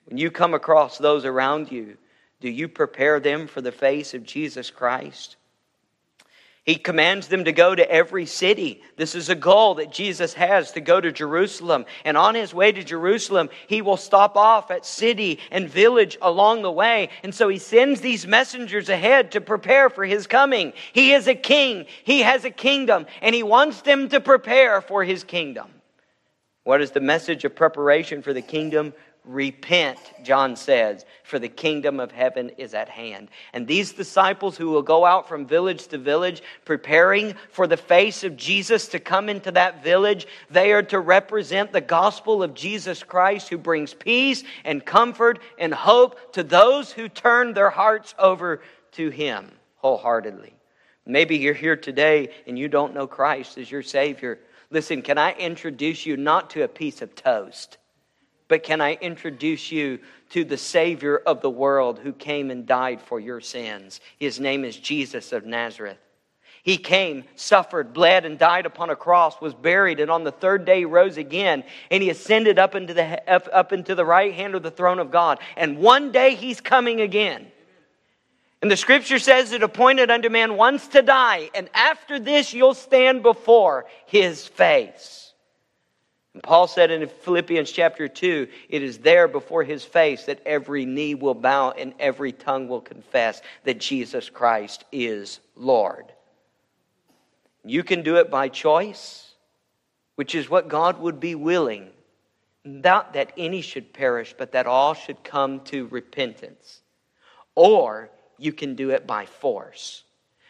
[0.05, 1.97] When you come across those around you,
[2.41, 5.37] do you prepare them for the face of Jesus Christ?
[6.65, 8.83] He commands them to go to every city.
[8.97, 11.87] This is a goal that Jesus has to go to Jerusalem.
[12.05, 16.63] And on his way to Jerusalem, he will stop off at city and village along
[16.63, 17.09] the way.
[17.25, 20.73] And so he sends these messengers ahead to prepare for his coming.
[20.93, 25.03] He is a king, he has a kingdom, and he wants them to prepare for
[25.03, 25.67] his kingdom.
[26.63, 28.95] What is the message of preparation for the kingdom?
[29.25, 33.29] Repent, John says, for the kingdom of heaven is at hand.
[33.53, 38.25] And these disciples who will go out from village to village, preparing for the face
[38.25, 43.05] of Jesus to come into that village, they are to represent the gospel of Jesus
[43.05, 48.61] Christ who brings peace and comfort and hope to those who turn their hearts over
[48.93, 50.53] to Him wholeheartedly.
[51.07, 54.41] Maybe you're here today and you don't know Christ as your Savior.
[54.71, 57.79] Listen, can I introduce you not to a piece of toast?
[58.53, 63.01] But can I introduce you to the Savior of the world who came and died
[63.01, 63.99] for your sins?
[64.19, 65.97] His name is Jesus of Nazareth.
[66.63, 70.67] He came, suffered, bled, and died upon a cross, was buried, and on the third
[70.67, 74.55] day rose again, and he ascended up into the, up, up into the right hand
[74.55, 75.39] of the throne of God.
[75.57, 77.51] And one day he's coming again.
[78.61, 82.75] And the scripture says it appointed unto man once to die, and after this you'll
[82.75, 85.22] stand before his face.
[86.35, 90.87] And Paul said in Philippians chapter 2, it is there before his face that every
[90.87, 96.13] knee will bow and every tongue will confess that Jesus Christ is Lord.
[97.65, 99.35] You can do it by choice,
[100.17, 101.91] which is what God would be willing.
[102.65, 106.81] Not that any should perish, but that all should come to repentance.
[107.55, 110.05] Or you can do it by force.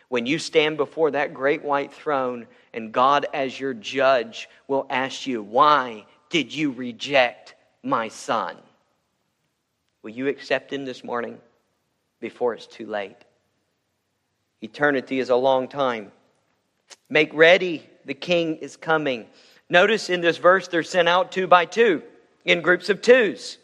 [0.09, 5.27] When you stand before that great white throne, and God, as your judge, will ask
[5.27, 8.57] you, Why did you reject my son?
[10.03, 11.39] Will you accept him this morning
[12.21, 13.17] before it's too late?
[14.63, 16.13] Eternity is a long time.
[17.11, 19.27] Make ready, the king is coming.
[19.69, 22.03] Notice in this verse, they're sent out two by two
[22.45, 23.59] in groups of twos.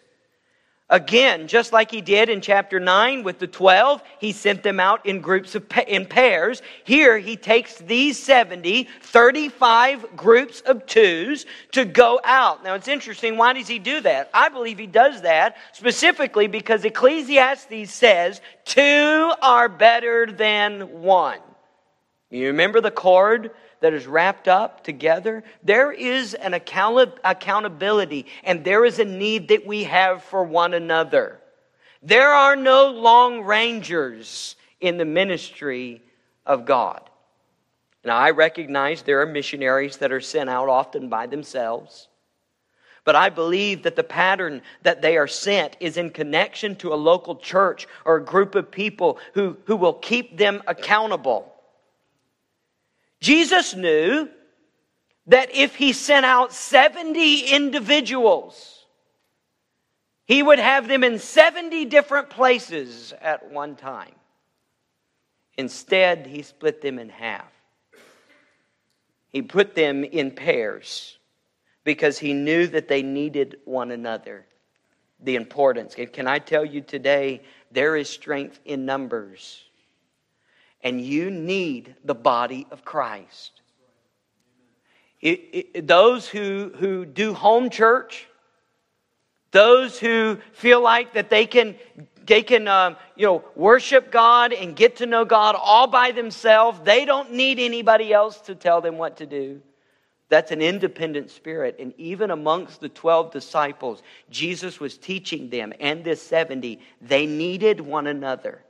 [0.91, 5.05] Again, just like he did in chapter 9 with the 12, he sent them out
[5.05, 6.63] in groups of in pairs.
[6.85, 12.65] Here he takes these 70, 35 groups of twos to go out.
[12.65, 14.31] Now it's interesting, why does he do that?
[14.33, 21.41] I believe he does that specifically because Ecclesiastes says two are better than one.
[22.31, 28.65] You remember the cord that is wrapped up together, there is an account- accountability and
[28.65, 31.39] there is a need that we have for one another.
[32.03, 36.03] There are no lone rangers in the ministry
[36.47, 37.09] of God.
[38.05, 42.09] Now, I recognize there are missionaries that are sent out often by themselves.
[43.05, 46.95] But I believe that the pattern that they are sent is in connection to a
[46.95, 51.53] local church or a group of people who, who will keep them accountable.
[53.21, 54.29] Jesus knew
[55.27, 58.85] that if he sent out 70 individuals,
[60.25, 64.15] he would have them in 70 different places at one time.
[65.57, 67.51] Instead, he split them in half.
[69.31, 71.19] He put them in pairs
[71.85, 74.47] because he knew that they needed one another.
[75.21, 75.97] The importance.
[76.13, 77.43] Can I tell you today,
[77.73, 79.68] there is strength in numbers
[80.83, 83.61] and you need the body of Christ.
[85.21, 88.29] It, it, those who, who do home church,
[89.51, 91.75] those who feel like that they can,
[92.25, 96.81] they can um, you know, worship God and get to know God all by themselves,
[96.85, 99.61] they don't need anybody else to tell them what to do.
[100.29, 101.77] That's an independent spirit.
[101.79, 107.81] And even amongst the 12 disciples, Jesus was teaching them and this 70, they needed
[107.81, 108.63] one another.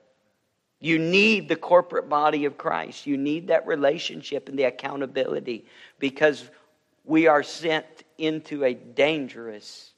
[0.81, 3.07] You need the corporate body of Christ.
[3.07, 5.65] You need that relationship and the accountability
[5.99, 6.49] because
[7.05, 7.87] we are sent
[8.19, 9.93] into a dangerous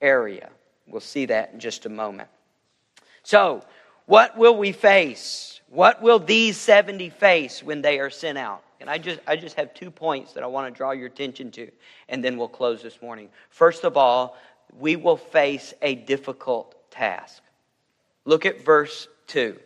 [0.00, 0.50] area.
[0.86, 2.28] We'll see that in just a moment.
[3.22, 3.64] So,
[4.06, 5.60] what will we face?
[5.68, 8.62] What will these 70 face when they are sent out?
[8.80, 11.50] And I just, I just have two points that I want to draw your attention
[11.52, 11.70] to,
[12.08, 13.28] and then we'll close this morning.
[13.50, 14.36] First of all,
[14.78, 17.42] we will face a difficult task.
[18.24, 19.58] Look at verse 2.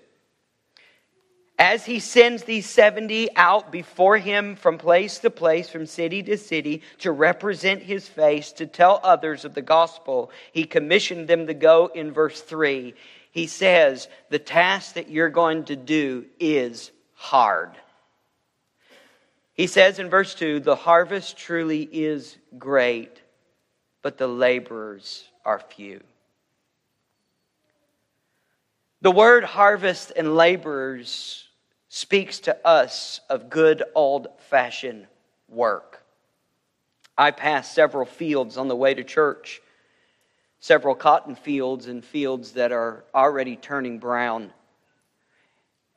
[1.60, 6.38] As he sends these 70 out before him from place to place, from city to
[6.38, 11.52] city, to represent his face, to tell others of the gospel, he commissioned them to
[11.52, 12.94] go in verse 3.
[13.30, 17.72] He says, The task that you're going to do is hard.
[19.52, 23.20] He says in verse 2 the harvest truly is great,
[24.00, 26.00] but the laborers are few.
[29.02, 31.48] The word harvest and laborers
[31.92, 35.08] speaks to us of good old fashioned
[35.48, 36.04] work.
[37.18, 39.60] I passed several fields on the way to church,
[40.60, 44.52] several cotton fields and fields that are already turning brown.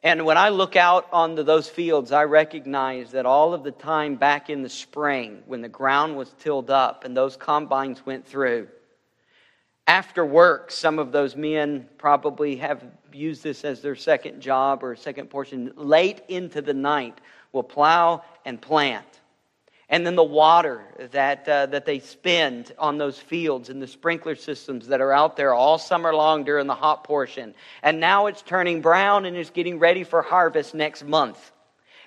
[0.02, 4.16] And when I look out onto those fields, I recognize that all of the time
[4.16, 8.68] back in the spring, when the ground was tilled up and those combines went through,
[9.86, 12.84] after work, some of those men probably have
[13.16, 15.72] used this as their second job or second portion.
[15.76, 17.20] Late into the night,
[17.52, 19.06] will plow and plant
[19.94, 24.34] and then the water that, uh, that they spend on those fields and the sprinkler
[24.34, 27.54] systems that are out there all summer long during the hot portion.
[27.84, 31.52] And now it's turning brown and it's getting ready for harvest next month.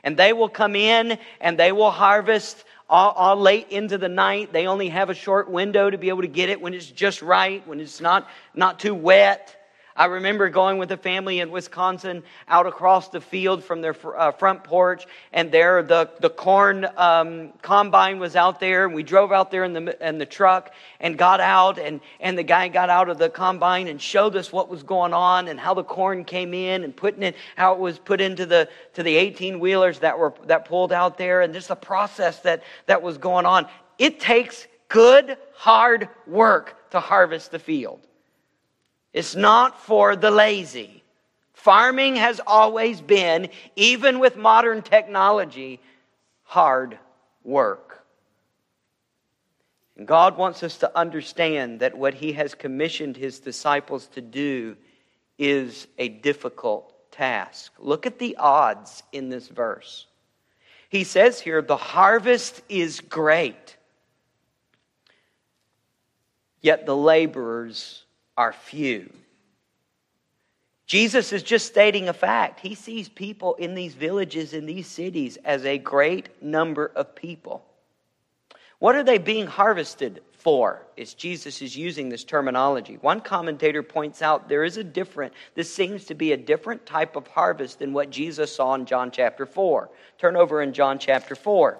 [0.03, 4.53] And they will come in and they will harvest all, all, late into the night.
[4.53, 7.23] They only have a short window to be able to get it when it's just
[7.23, 9.57] right, when it's not, not too wet.
[9.97, 14.31] I remember going with a family in Wisconsin out across the field from their uh,
[14.33, 19.33] front porch, and there the, the corn um, combine was out there, and we drove
[19.33, 22.91] out there in the, in the truck and got out, and, and the guy got
[22.91, 26.25] out of the combine and showed us what was going on and how the corn
[26.25, 29.99] came in and putting it, how it was put into the, to the 18 wheelers
[30.01, 33.67] that were that pulled out there, and just the process that, that was going on.
[33.99, 38.06] It takes good, hard work to harvest the field.
[39.17, 41.03] It's not for the lazy.
[41.55, 45.81] Farming has always been, even with modern technology,
[46.43, 46.99] hard
[47.43, 48.05] work.
[49.97, 54.77] And God wants us to understand that what He has commissioned His disciples to do
[55.39, 57.73] is a difficult task.
[57.79, 60.07] Look at the odds in this verse.
[60.91, 63.79] He says here, the harvest is great,
[66.61, 68.03] yet the laborers
[68.37, 69.13] are few.
[70.87, 72.61] Jesus is just stating a fact.
[72.61, 77.65] He sees people in these villages, in these cities, as a great number of people.
[78.79, 80.83] What are they being harvested for?
[80.97, 82.99] Is Jesus is using this terminology.
[83.01, 87.17] One commentator points out there is a different, this seems to be a different type
[87.17, 89.91] of harvest than what Jesus saw in John chapter 4.
[90.19, 91.79] Turn over in John chapter 4.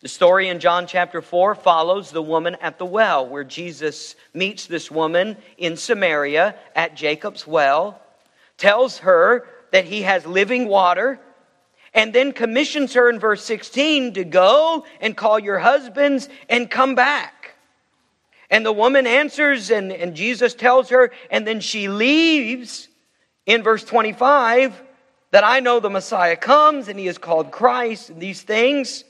[0.00, 4.66] The story in John chapter 4 follows the woman at the well, where Jesus meets
[4.66, 8.00] this woman in Samaria at Jacob's well,
[8.56, 11.20] tells her that he has living water,
[11.92, 16.94] and then commissions her in verse 16 to go and call your husbands and come
[16.94, 17.56] back.
[18.48, 22.88] And the woman answers, and, and Jesus tells her, and then she leaves
[23.44, 24.82] in verse 25
[25.30, 29.04] that I know the Messiah comes and he is called Christ and these things.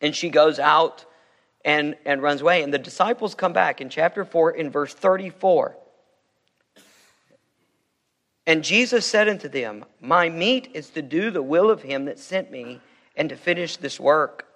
[0.00, 1.04] And she goes out
[1.64, 2.62] and, and runs away.
[2.62, 5.76] And the disciples come back in chapter 4 in verse 34.
[8.46, 12.18] And Jesus said unto them, My meat is to do the will of him that
[12.18, 12.80] sent me
[13.14, 14.46] and to finish this work.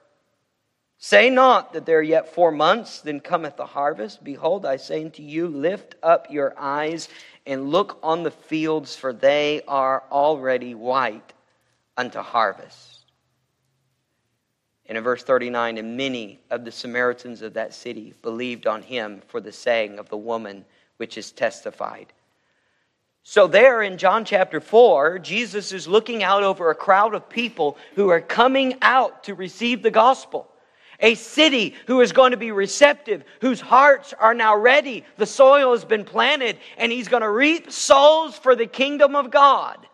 [0.99, 4.25] Say not that there are yet four months, then cometh the harvest.
[4.25, 7.09] Behold, I say unto you, lift up your eyes
[7.47, 11.35] and look on the fields, for they are already white
[11.97, 12.94] unto harvest.
[14.87, 19.23] And in verse 39, and many of the Samaritans of that city believed on him
[19.29, 20.65] for the saying of the woman
[20.99, 22.13] which is testified.
[23.27, 27.79] So, there in John chapter 4, Jesus is looking out over a crowd of people
[27.95, 30.51] who are coming out to receive the gospel.
[31.01, 35.05] A city who is going to be receptive, whose hearts are now ready.
[35.17, 39.31] The soil has been planted, and he's going to reap souls for the kingdom of
[39.31, 39.87] God.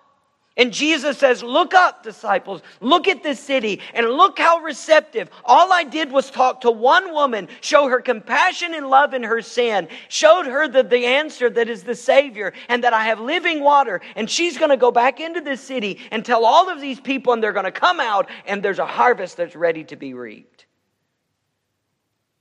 [0.61, 2.61] And Jesus says, Look up, disciples.
[2.83, 5.31] Look at this city and look how receptive.
[5.43, 9.41] All I did was talk to one woman, show her compassion and love in her
[9.41, 13.63] sin, showed her the, the answer that is the Savior and that I have living
[13.63, 14.03] water.
[14.17, 17.33] And she's going to go back into this city and tell all of these people,
[17.33, 20.67] and they're going to come out, and there's a harvest that's ready to be reaped.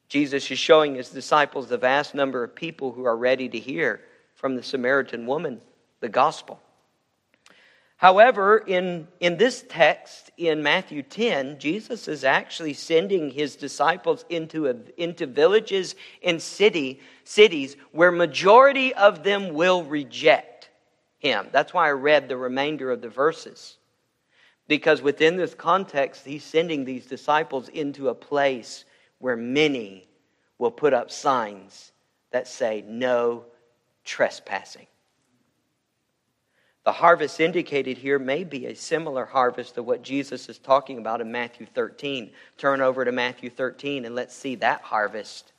[0.09, 4.01] Jesus is showing his disciples the vast number of people who are ready to hear
[4.36, 5.61] from the Samaritan woman
[6.01, 6.59] the gospel.
[8.00, 14.70] However, in, in this text in Matthew 10, Jesus is actually sending his disciples into,
[14.70, 20.70] a, into villages and city, cities where majority of them will reject
[21.18, 21.50] him.
[21.52, 23.76] That's why I read the remainder of the verses.
[24.70, 28.86] Because within this context, he's sending these disciples into a place
[29.18, 30.08] where many
[30.58, 31.91] will put up signs
[32.32, 33.43] that say, no
[34.06, 34.88] trespassing.
[36.89, 41.21] The harvest indicated here may be a similar harvest to what Jesus is talking about
[41.21, 42.31] in Matthew 13.
[42.57, 45.51] Turn over to Matthew 13 and let's see that harvest.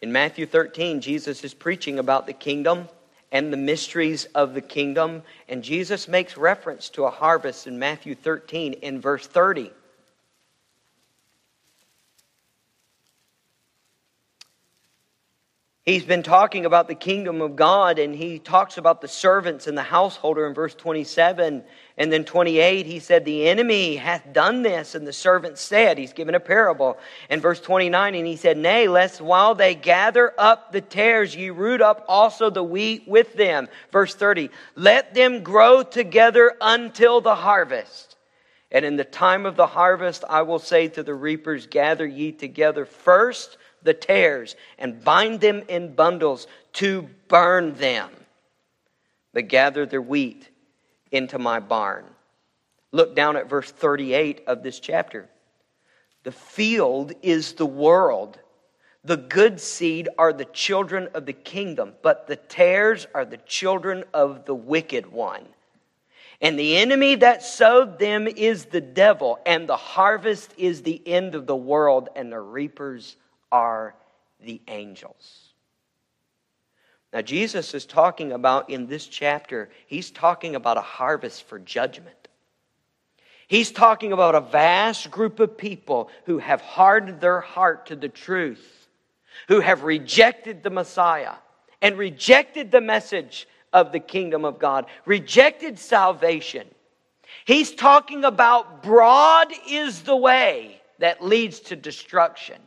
[0.00, 2.88] In Matthew 13, Jesus is preaching about the kingdom
[3.30, 8.14] and the mysteries of the kingdom, and Jesus makes reference to a harvest in Matthew
[8.14, 9.70] 13 in verse 30.
[15.84, 19.76] He's been talking about the kingdom of God, and he talks about the servants and
[19.76, 21.62] the householder in verse 27.
[21.98, 24.94] And then 28, he said, The enemy hath done this.
[24.94, 26.96] And the servant said, He's given a parable.
[27.28, 31.50] In verse 29, and he said, Nay, lest while they gather up the tares, ye
[31.50, 33.68] root up also the wheat with them.
[33.92, 38.16] Verse 30, Let them grow together until the harvest.
[38.72, 42.32] And in the time of the harvest, I will say to the reapers, Gather ye
[42.32, 48.10] together first the tares and bind them in bundles to burn them,
[49.32, 50.48] but gather their wheat
[51.12, 52.04] into my barn.
[52.90, 55.28] Look down at verse 38 of this chapter.
[56.24, 58.38] The field is the world.
[59.04, 64.04] The good seed are the children of the kingdom, but the tares are the children
[64.14, 65.46] of the wicked one.
[66.40, 71.34] And the enemy that sowed them is the devil, and the harvest is the end
[71.34, 73.16] of the world, and the reapers
[73.54, 73.94] are
[74.40, 75.52] the angels.
[77.12, 82.16] Now, Jesus is talking about in this chapter, he's talking about a harvest for judgment.
[83.46, 88.08] He's talking about a vast group of people who have hardened their heart to the
[88.08, 88.88] truth,
[89.46, 91.34] who have rejected the Messiah
[91.80, 96.66] and rejected the message of the kingdom of God, rejected salvation.
[97.44, 102.60] He's talking about broad is the way that leads to destruction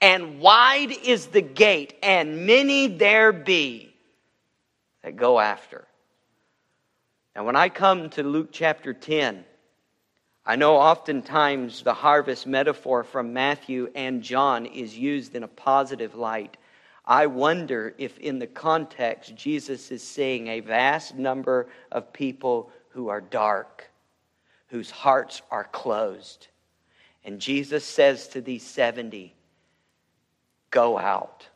[0.00, 3.94] and wide is the gate, and many there be
[5.02, 5.86] that go after.
[7.34, 9.44] Now, when I come to Luke chapter 10,
[10.44, 16.14] I know oftentimes the harvest metaphor from Matthew and John is used in a positive
[16.14, 16.56] light.
[17.04, 23.08] I wonder if, in the context, Jesus is seeing a vast number of people who
[23.08, 23.90] are dark,
[24.68, 26.48] whose hearts are closed.
[27.24, 29.35] And Jesus says to these 70,
[30.76, 31.48] go out.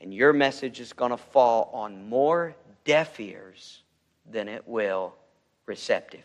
[0.00, 3.82] And your message is going to fall on more deaf ears
[4.30, 5.14] than it will
[5.66, 6.24] receptive.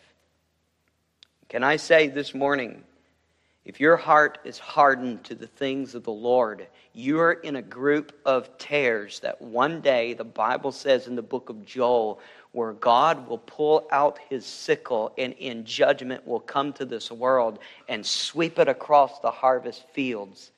[1.50, 2.84] Can I say this morning,
[3.66, 8.18] if your heart is hardened to the things of the Lord, you're in a group
[8.24, 12.18] of tares that one day, the Bible says in the book of Joel,
[12.52, 17.58] where God will pull out his sickle and in judgment will come to this world
[17.88, 20.52] and sweep it across the harvest fields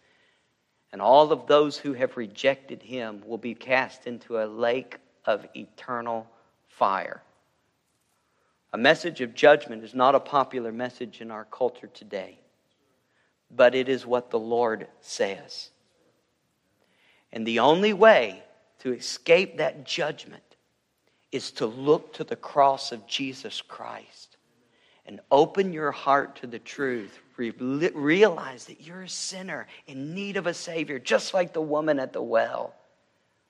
[0.92, 5.46] and all of those who have rejected him will be cast into a lake of
[5.54, 6.26] eternal
[6.68, 7.22] fire.
[8.72, 12.38] A message of judgment is not a popular message in our culture today,
[13.50, 15.70] but it is what the Lord says.
[17.32, 18.42] And the only way
[18.80, 20.42] to escape that judgment
[21.30, 24.29] is to look to the cross of Jesus Christ
[25.10, 30.46] and open your heart to the truth realize that you're a sinner in need of
[30.46, 32.74] a Savior, just like the woman at the well,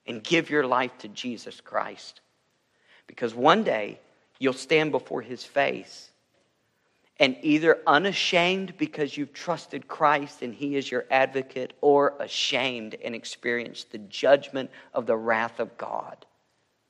[0.06, 2.22] and give your life to Jesus Christ.
[3.06, 4.00] Because one day
[4.38, 6.08] you'll stand before His face
[7.18, 13.14] and either unashamed because you've trusted Christ and He is your advocate, or ashamed and
[13.14, 16.24] experience the judgment of the wrath of God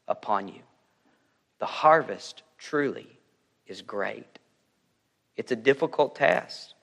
[0.06, 0.60] upon you.
[1.58, 3.08] The harvest truly
[3.66, 4.39] is great.
[5.40, 6.74] It's a difficult task.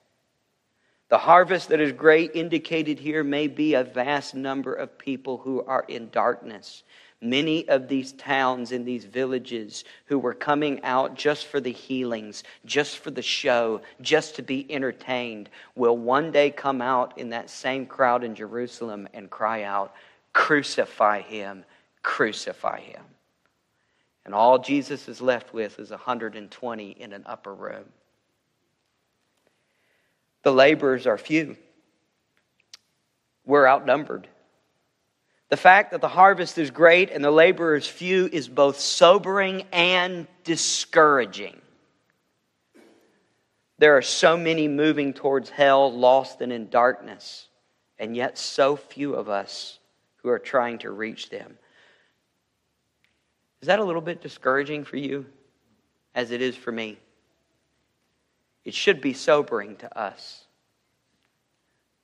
[1.10, 5.62] The harvest that is great indicated here may be a vast number of people who
[5.62, 6.82] are in darkness.
[7.20, 12.42] Many of these towns and these villages who were coming out just for the healings,
[12.64, 17.50] just for the show, just to be entertained, will one day come out in that
[17.50, 19.94] same crowd in Jerusalem and cry out,
[20.32, 21.64] Crucify him,
[22.02, 23.04] crucify him.
[24.24, 27.84] And all Jesus is left with is 120 in an upper room.
[30.42, 31.56] The laborers are few.
[33.44, 34.28] We're outnumbered.
[35.48, 40.26] The fact that the harvest is great and the laborers few is both sobering and
[40.44, 41.60] discouraging.
[43.78, 47.48] There are so many moving towards hell, lost and in darkness,
[47.98, 49.78] and yet so few of us
[50.16, 51.56] who are trying to reach them.
[53.62, 55.26] Is that a little bit discouraging for you,
[56.14, 56.98] as it is for me?
[58.68, 60.44] It should be sobering to us.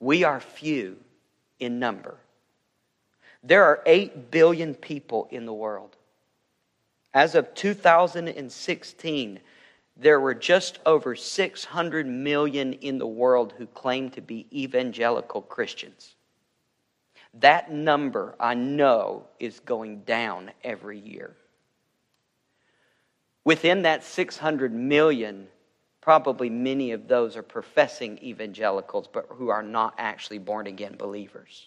[0.01, 0.97] We are few
[1.61, 2.17] in number.
[3.43, 5.95] There are 8 billion people in the world.
[7.13, 9.41] As of 2016,
[9.99, 16.15] there were just over 600 million in the world who claim to be evangelical Christians.
[17.41, 21.37] That number, I know, is going down every year.
[23.45, 25.49] Within that 600 million,
[26.05, 31.67] probably many of those are professing evangelicals, but who are not actually born again believers.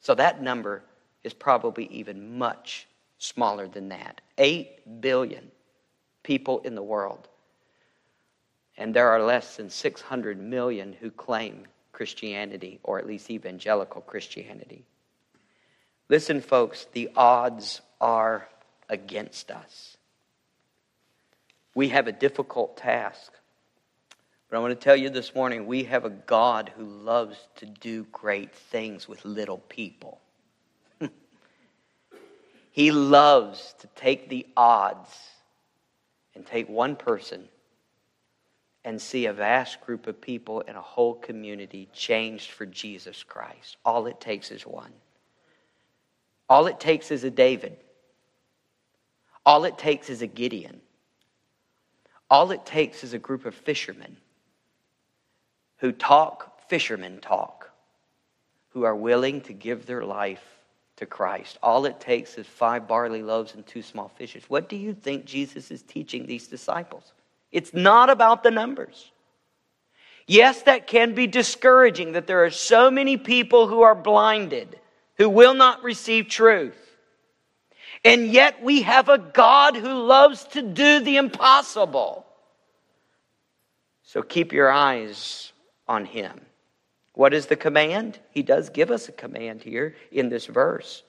[0.00, 0.82] So that number
[1.22, 2.86] is probably even much
[3.16, 4.20] smaller than that.
[4.36, 5.50] 8 billion
[6.22, 7.26] people in the world.
[8.76, 14.84] And there are less than 600 million who claim Christianity, or at least evangelical Christianity.
[16.10, 18.46] Listen, folks, the odds are
[18.90, 19.96] against us.
[21.74, 23.32] We have a difficult task.
[24.54, 27.66] But I want to tell you this morning we have a God who loves to
[27.66, 30.20] do great things with little people.
[32.70, 35.10] he loves to take the odds
[36.36, 37.48] and take one person
[38.84, 43.76] and see a vast group of people and a whole community changed for Jesus Christ.
[43.84, 44.92] All it takes is one.
[46.48, 47.76] All it takes is a David.
[49.44, 50.80] All it takes is a Gideon.
[52.30, 54.16] All it takes is a group of fishermen
[55.78, 57.70] who talk fishermen talk,
[58.70, 60.42] who are willing to give their life
[60.96, 61.58] to Christ.
[61.62, 64.44] All it takes is five barley loaves and two small fishes.
[64.48, 67.12] What do you think Jesus is teaching these disciples?
[67.52, 69.10] It's not about the numbers.
[70.26, 74.78] Yes, that can be discouraging that there are so many people who are blinded,
[75.16, 76.96] who will not receive truth.
[78.04, 82.26] And yet we have a God who loves to do the impossible.
[84.02, 85.52] So keep your eyes
[85.86, 86.40] on him.
[87.14, 88.18] What is the command?
[88.30, 91.04] He does give us a command here in this verse.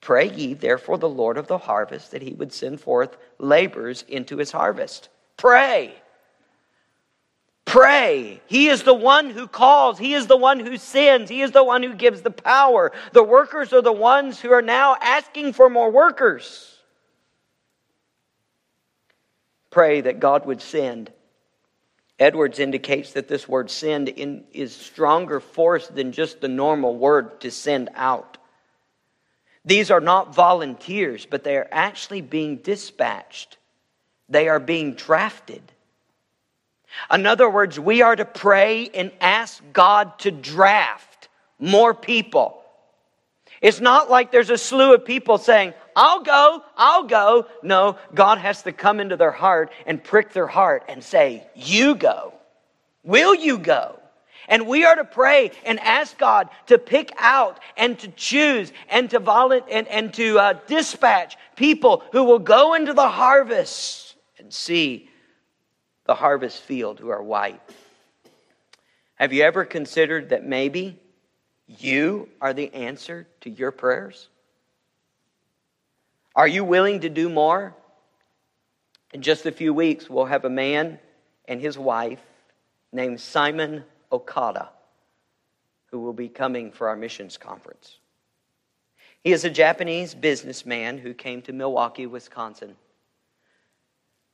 [0.00, 4.36] Pray ye therefore the Lord of the harvest that he would send forth laborers into
[4.36, 5.08] his harvest.
[5.36, 5.94] Pray.
[7.64, 8.40] Pray.
[8.46, 9.98] He is the one who calls.
[9.98, 11.28] He is the one who sends.
[11.28, 12.92] He is the one who gives the power.
[13.12, 16.78] The workers are the ones who are now asking for more workers.
[19.70, 21.12] Pray that God would send.
[22.18, 27.40] Edwards indicates that this word send in, is stronger force than just the normal word
[27.42, 28.38] to send out.
[29.64, 33.58] These are not volunteers, but they are actually being dispatched.
[34.28, 35.62] They are being drafted.
[37.12, 42.62] In other words, we are to pray and ask God to draft more people.
[43.60, 47.48] It's not like there's a slew of people saying, I'll go, I'll go.
[47.60, 51.96] No, God has to come into their heart and prick their heart and say, You
[51.96, 52.34] go.
[53.02, 53.98] Will you go?
[54.46, 59.10] And we are to pray and ask God to pick out and to choose and
[59.10, 64.54] to volunteer and, and to uh, dispatch people who will go into the harvest and
[64.54, 65.10] see
[66.04, 67.60] the harvest field who are white.
[69.16, 70.96] Have you ever considered that maybe
[71.66, 74.28] you are the answer to your prayers?
[76.38, 77.74] Are you willing to do more?
[79.12, 81.00] In just a few weeks, we'll have a man
[81.46, 82.22] and his wife
[82.92, 83.82] named Simon
[84.12, 84.70] Okada
[85.90, 87.98] who will be coming for our missions conference.
[89.24, 92.76] He is a Japanese businessman who came to Milwaukee, Wisconsin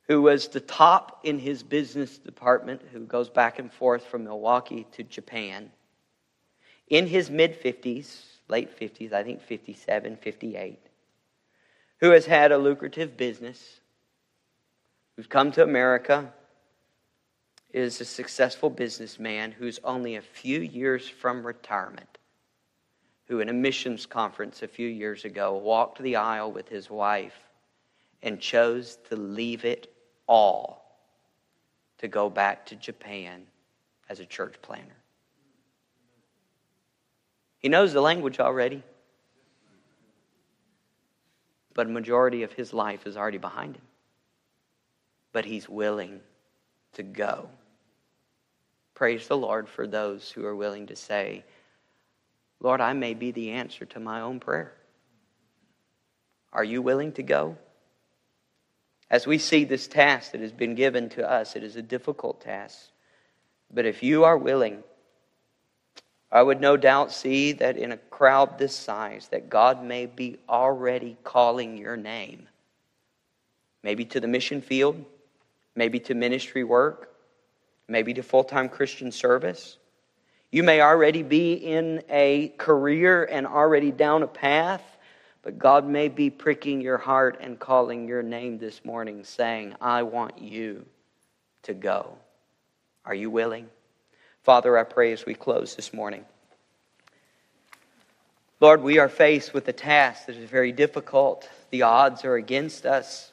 [0.07, 4.85] who was the top in his business department, who goes back and forth from Milwaukee
[4.91, 5.71] to Japan.
[6.89, 10.84] In his mid 50s, late 50s, I think 57, 58,
[11.99, 13.79] who has had a lucrative business,
[15.15, 16.31] who's come to America,
[17.71, 22.17] is a successful businessman who's only a few years from retirement,
[23.27, 27.37] who, in a missions conference a few years ago, walked the aisle with his wife
[28.21, 29.93] and chose to leave it
[30.27, 30.99] all
[31.97, 33.45] to go back to Japan
[34.09, 34.95] as a church planter.
[37.59, 38.83] He knows the language already,
[41.75, 43.83] but a majority of his life is already behind him.
[45.33, 46.21] But he's willing
[46.93, 47.49] to go.
[48.95, 51.43] Praise the Lord for those who are willing to say,
[52.61, 54.73] Lord, I may be the answer to my own prayer.
[56.53, 57.57] Are you willing to go?
[59.11, 62.39] As we see this task that has been given to us, it is a difficult
[62.39, 62.87] task.
[63.71, 64.81] But if you are willing,
[66.35, 70.37] I would no doubt see that in a crowd this size that God may be
[70.49, 72.49] already calling your name.
[73.83, 75.01] Maybe to the mission field,
[75.77, 77.13] maybe to ministry work,
[77.87, 79.77] maybe to full time Christian service.
[80.51, 84.83] You may already be in a career and already down a path,
[85.41, 90.03] but God may be pricking your heart and calling your name this morning, saying, I
[90.03, 90.85] want you
[91.63, 92.17] to go.
[93.05, 93.69] Are you willing?
[94.45, 96.23] Father, I pray as we close this morning.
[98.59, 101.49] Lord, we are faced with a task that is very difficult.
[101.71, 103.31] The odds are against us.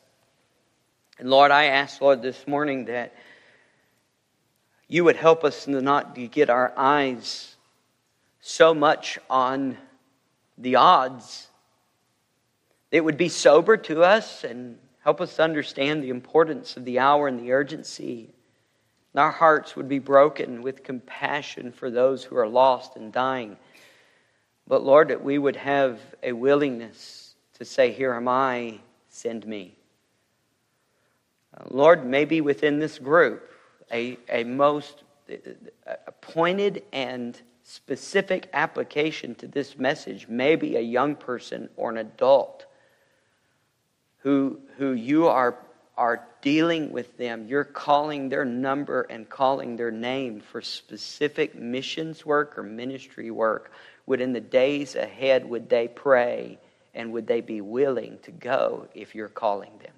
[1.19, 3.15] And Lord, I ask, Lord, this morning that
[4.89, 7.57] you would help us not to get our eyes
[8.41, 9.77] so much on
[10.57, 11.47] the odds.
[12.91, 17.29] It would be sober to us and help us understand the importance of the hour
[17.29, 18.31] and the urgency.
[19.13, 23.57] And our hearts would be broken with compassion for those who are lost and dying.
[24.67, 29.75] But Lord, that we would have a willingness to say, Here am I, send me.
[31.57, 33.51] Uh, Lord, maybe within this group,
[33.93, 35.35] a, a most uh,
[35.87, 42.67] uh, pointed and specific application to this message, maybe a young person or an adult
[44.19, 45.57] who, who you are,
[45.97, 47.47] are dealing with them.
[47.47, 53.73] You're calling their number and calling their name for specific missions work or ministry work.
[54.07, 56.59] Would in the days ahead, would they pray
[56.95, 59.93] and would they be willing to go if you're calling them?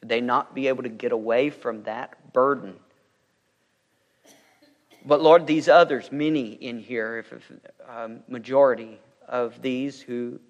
[0.00, 2.74] Would they not be able to get away from that burden
[5.04, 7.52] but Lord, these others, many in here, if, if
[7.86, 8.98] um, majority
[9.28, 10.40] of these who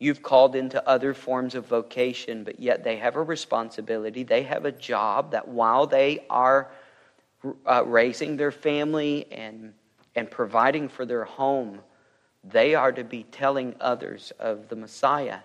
[0.00, 4.24] you've called into other forms of vocation, but yet they have a responsibility.
[4.24, 6.72] They have a job that while they are
[7.66, 9.74] uh, raising their family and,
[10.16, 11.80] and providing for their home,
[12.42, 15.40] they are to be telling others of the Messiah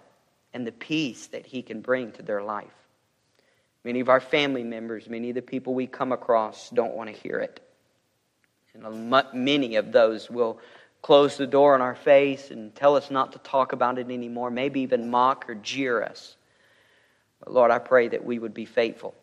[0.53, 2.73] and the peace that he can bring to their life.
[3.83, 7.21] Many of our family members, many of the people we come across don't want to
[7.21, 7.59] hear it.
[8.73, 10.59] And many of those will
[11.05, 14.49] close the door in our face and tell us not to talk about it anymore,
[14.49, 16.35] maybe even mock or jeer us.
[17.39, 19.13] But Lord, I pray that we would be faithful.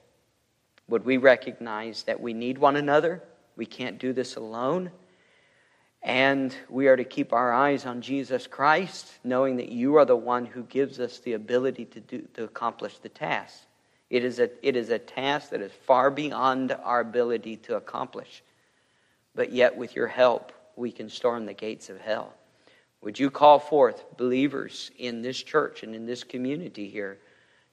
[0.86, 3.20] Would we recognize that we need one another?
[3.56, 4.92] We can't do this alone.
[6.04, 10.14] And we are to keep our eyes on Jesus Christ, knowing that you are the
[10.14, 13.58] one who gives us the ability to, do, to accomplish the task.
[14.08, 18.44] It is, a, it is a task that is far beyond our ability to accomplish
[19.34, 22.34] but yet with your help, we can storm the gates of hell.
[23.02, 27.18] Would you call forth believers in this church and in this community here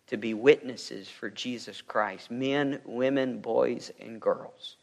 [0.07, 2.31] to be witnesses for Jesus Christ?
[2.31, 4.77] Men, women, boys, and girls.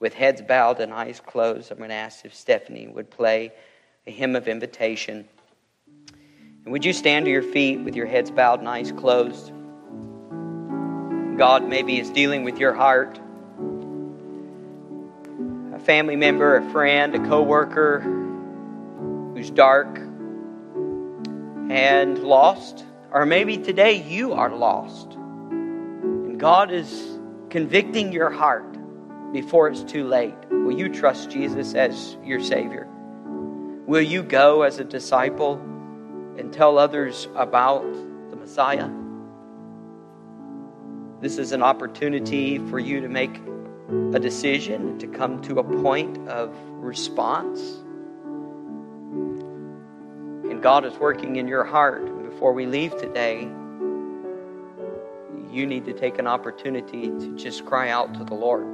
[0.00, 3.52] With heads bowed and eyes closed, I'm going to ask if Stephanie would play
[4.06, 5.28] a hymn of invitation.
[6.64, 9.52] And would you stand to your feet with your heads bowed and eyes closed?
[11.38, 13.20] God maybe is dealing with your heart
[15.84, 18.00] family member, a friend, a coworker
[19.34, 19.98] who's dark
[21.70, 25.12] and lost, or maybe today you are lost.
[25.12, 27.18] And God is
[27.50, 28.76] convicting your heart
[29.32, 30.34] before it's too late.
[30.50, 32.88] Will you trust Jesus as your Savior?
[33.86, 35.54] Will you go as a disciple
[36.38, 37.84] and tell others about
[38.30, 38.88] the Messiah?
[41.20, 43.40] This is an opportunity for you to make
[44.14, 47.60] a decision, to come to a point of response.
[50.50, 52.04] And God is working in your heart.
[52.30, 53.48] Before we leave today,
[55.50, 58.66] you need to take an opportunity to just cry out to the Lord.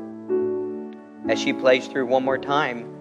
[1.28, 2.96] As she plays through one more time,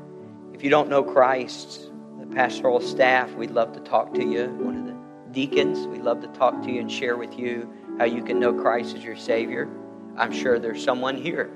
[0.53, 1.89] if you don't know Christ,
[2.20, 4.47] the pastoral staff, we'd love to talk to you.
[4.59, 4.97] One of the
[5.32, 8.53] deacons, we'd love to talk to you and share with you how you can know
[8.53, 9.70] Christ as your Savior.
[10.17, 11.49] I'm sure there's someone here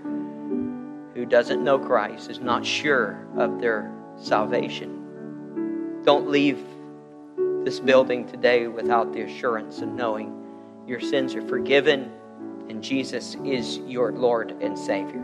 [1.33, 6.63] doesn't know Christ, is not sure of their salvation, don't leave
[7.65, 10.31] this building today without the assurance of knowing
[10.85, 12.11] your sins are forgiven
[12.69, 15.23] and Jesus is your Lord and Savior.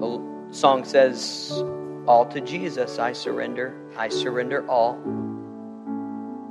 [0.00, 0.18] The
[0.50, 1.62] song says,
[2.06, 4.94] All to Jesus I surrender, I surrender all.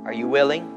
[0.04, 0.73] Are you willing?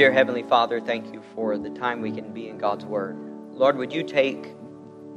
[0.00, 3.18] Dear Heavenly Father, thank you for the time we can be in God's Word.
[3.52, 4.54] Lord, would you take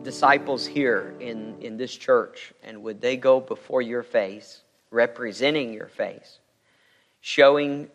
[0.04, 5.88] disciples here in, in this church and would they go before your face, representing your
[5.88, 6.40] face,
[7.22, 7.88] showing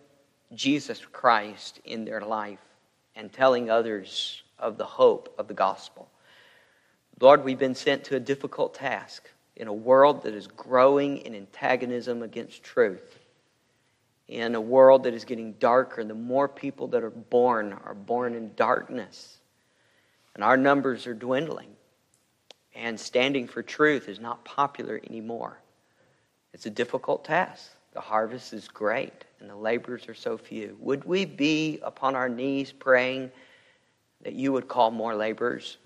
[0.54, 2.64] Jesus Christ in their life
[3.14, 6.08] and telling others of the hope of the gospel?
[7.20, 11.34] Lord, we've been sent to a difficult task in a world that is growing in
[11.34, 13.17] antagonism against truth
[14.28, 18.34] in a world that is getting darker, the more people that are born are born
[18.34, 19.38] in darkness.
[20.34, 21.70] And our numbers are dwindling.
[22.74, 25.58] And standing for truth is not popular anymore.
[26.52, 27.72] It's a difficult task.
[27.94, 30.76] The harvest is great, and the laborers are so few.
[30.80, 33.32] Would we be upon our knees praying
[34.22, 35.78] that you would call more laborers?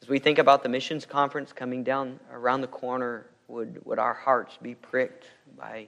[0.00, 4.14] As we think about the missions conference coming down around the corner, would, would our
[4.14, 5.26] hearts be pricked
[5.56, 5.86] by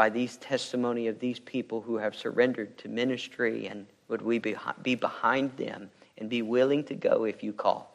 [0.00, 4.56] by these testimony of these people who have surrendered to ministry and would we be,
[4.80, 7.94] be behind them and be willing to go if you call?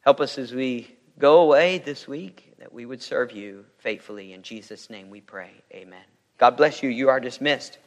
[0.00, 0.90] Help us as we
[1.20, 4.32] go away this week that we would serve you faithfully.
[4.32, 5.52] In jesus name we pray.
[5.72, 6.02] Amen.
[6.38, 6.90] God bless you.
[6.90, 7.78] You are dismissed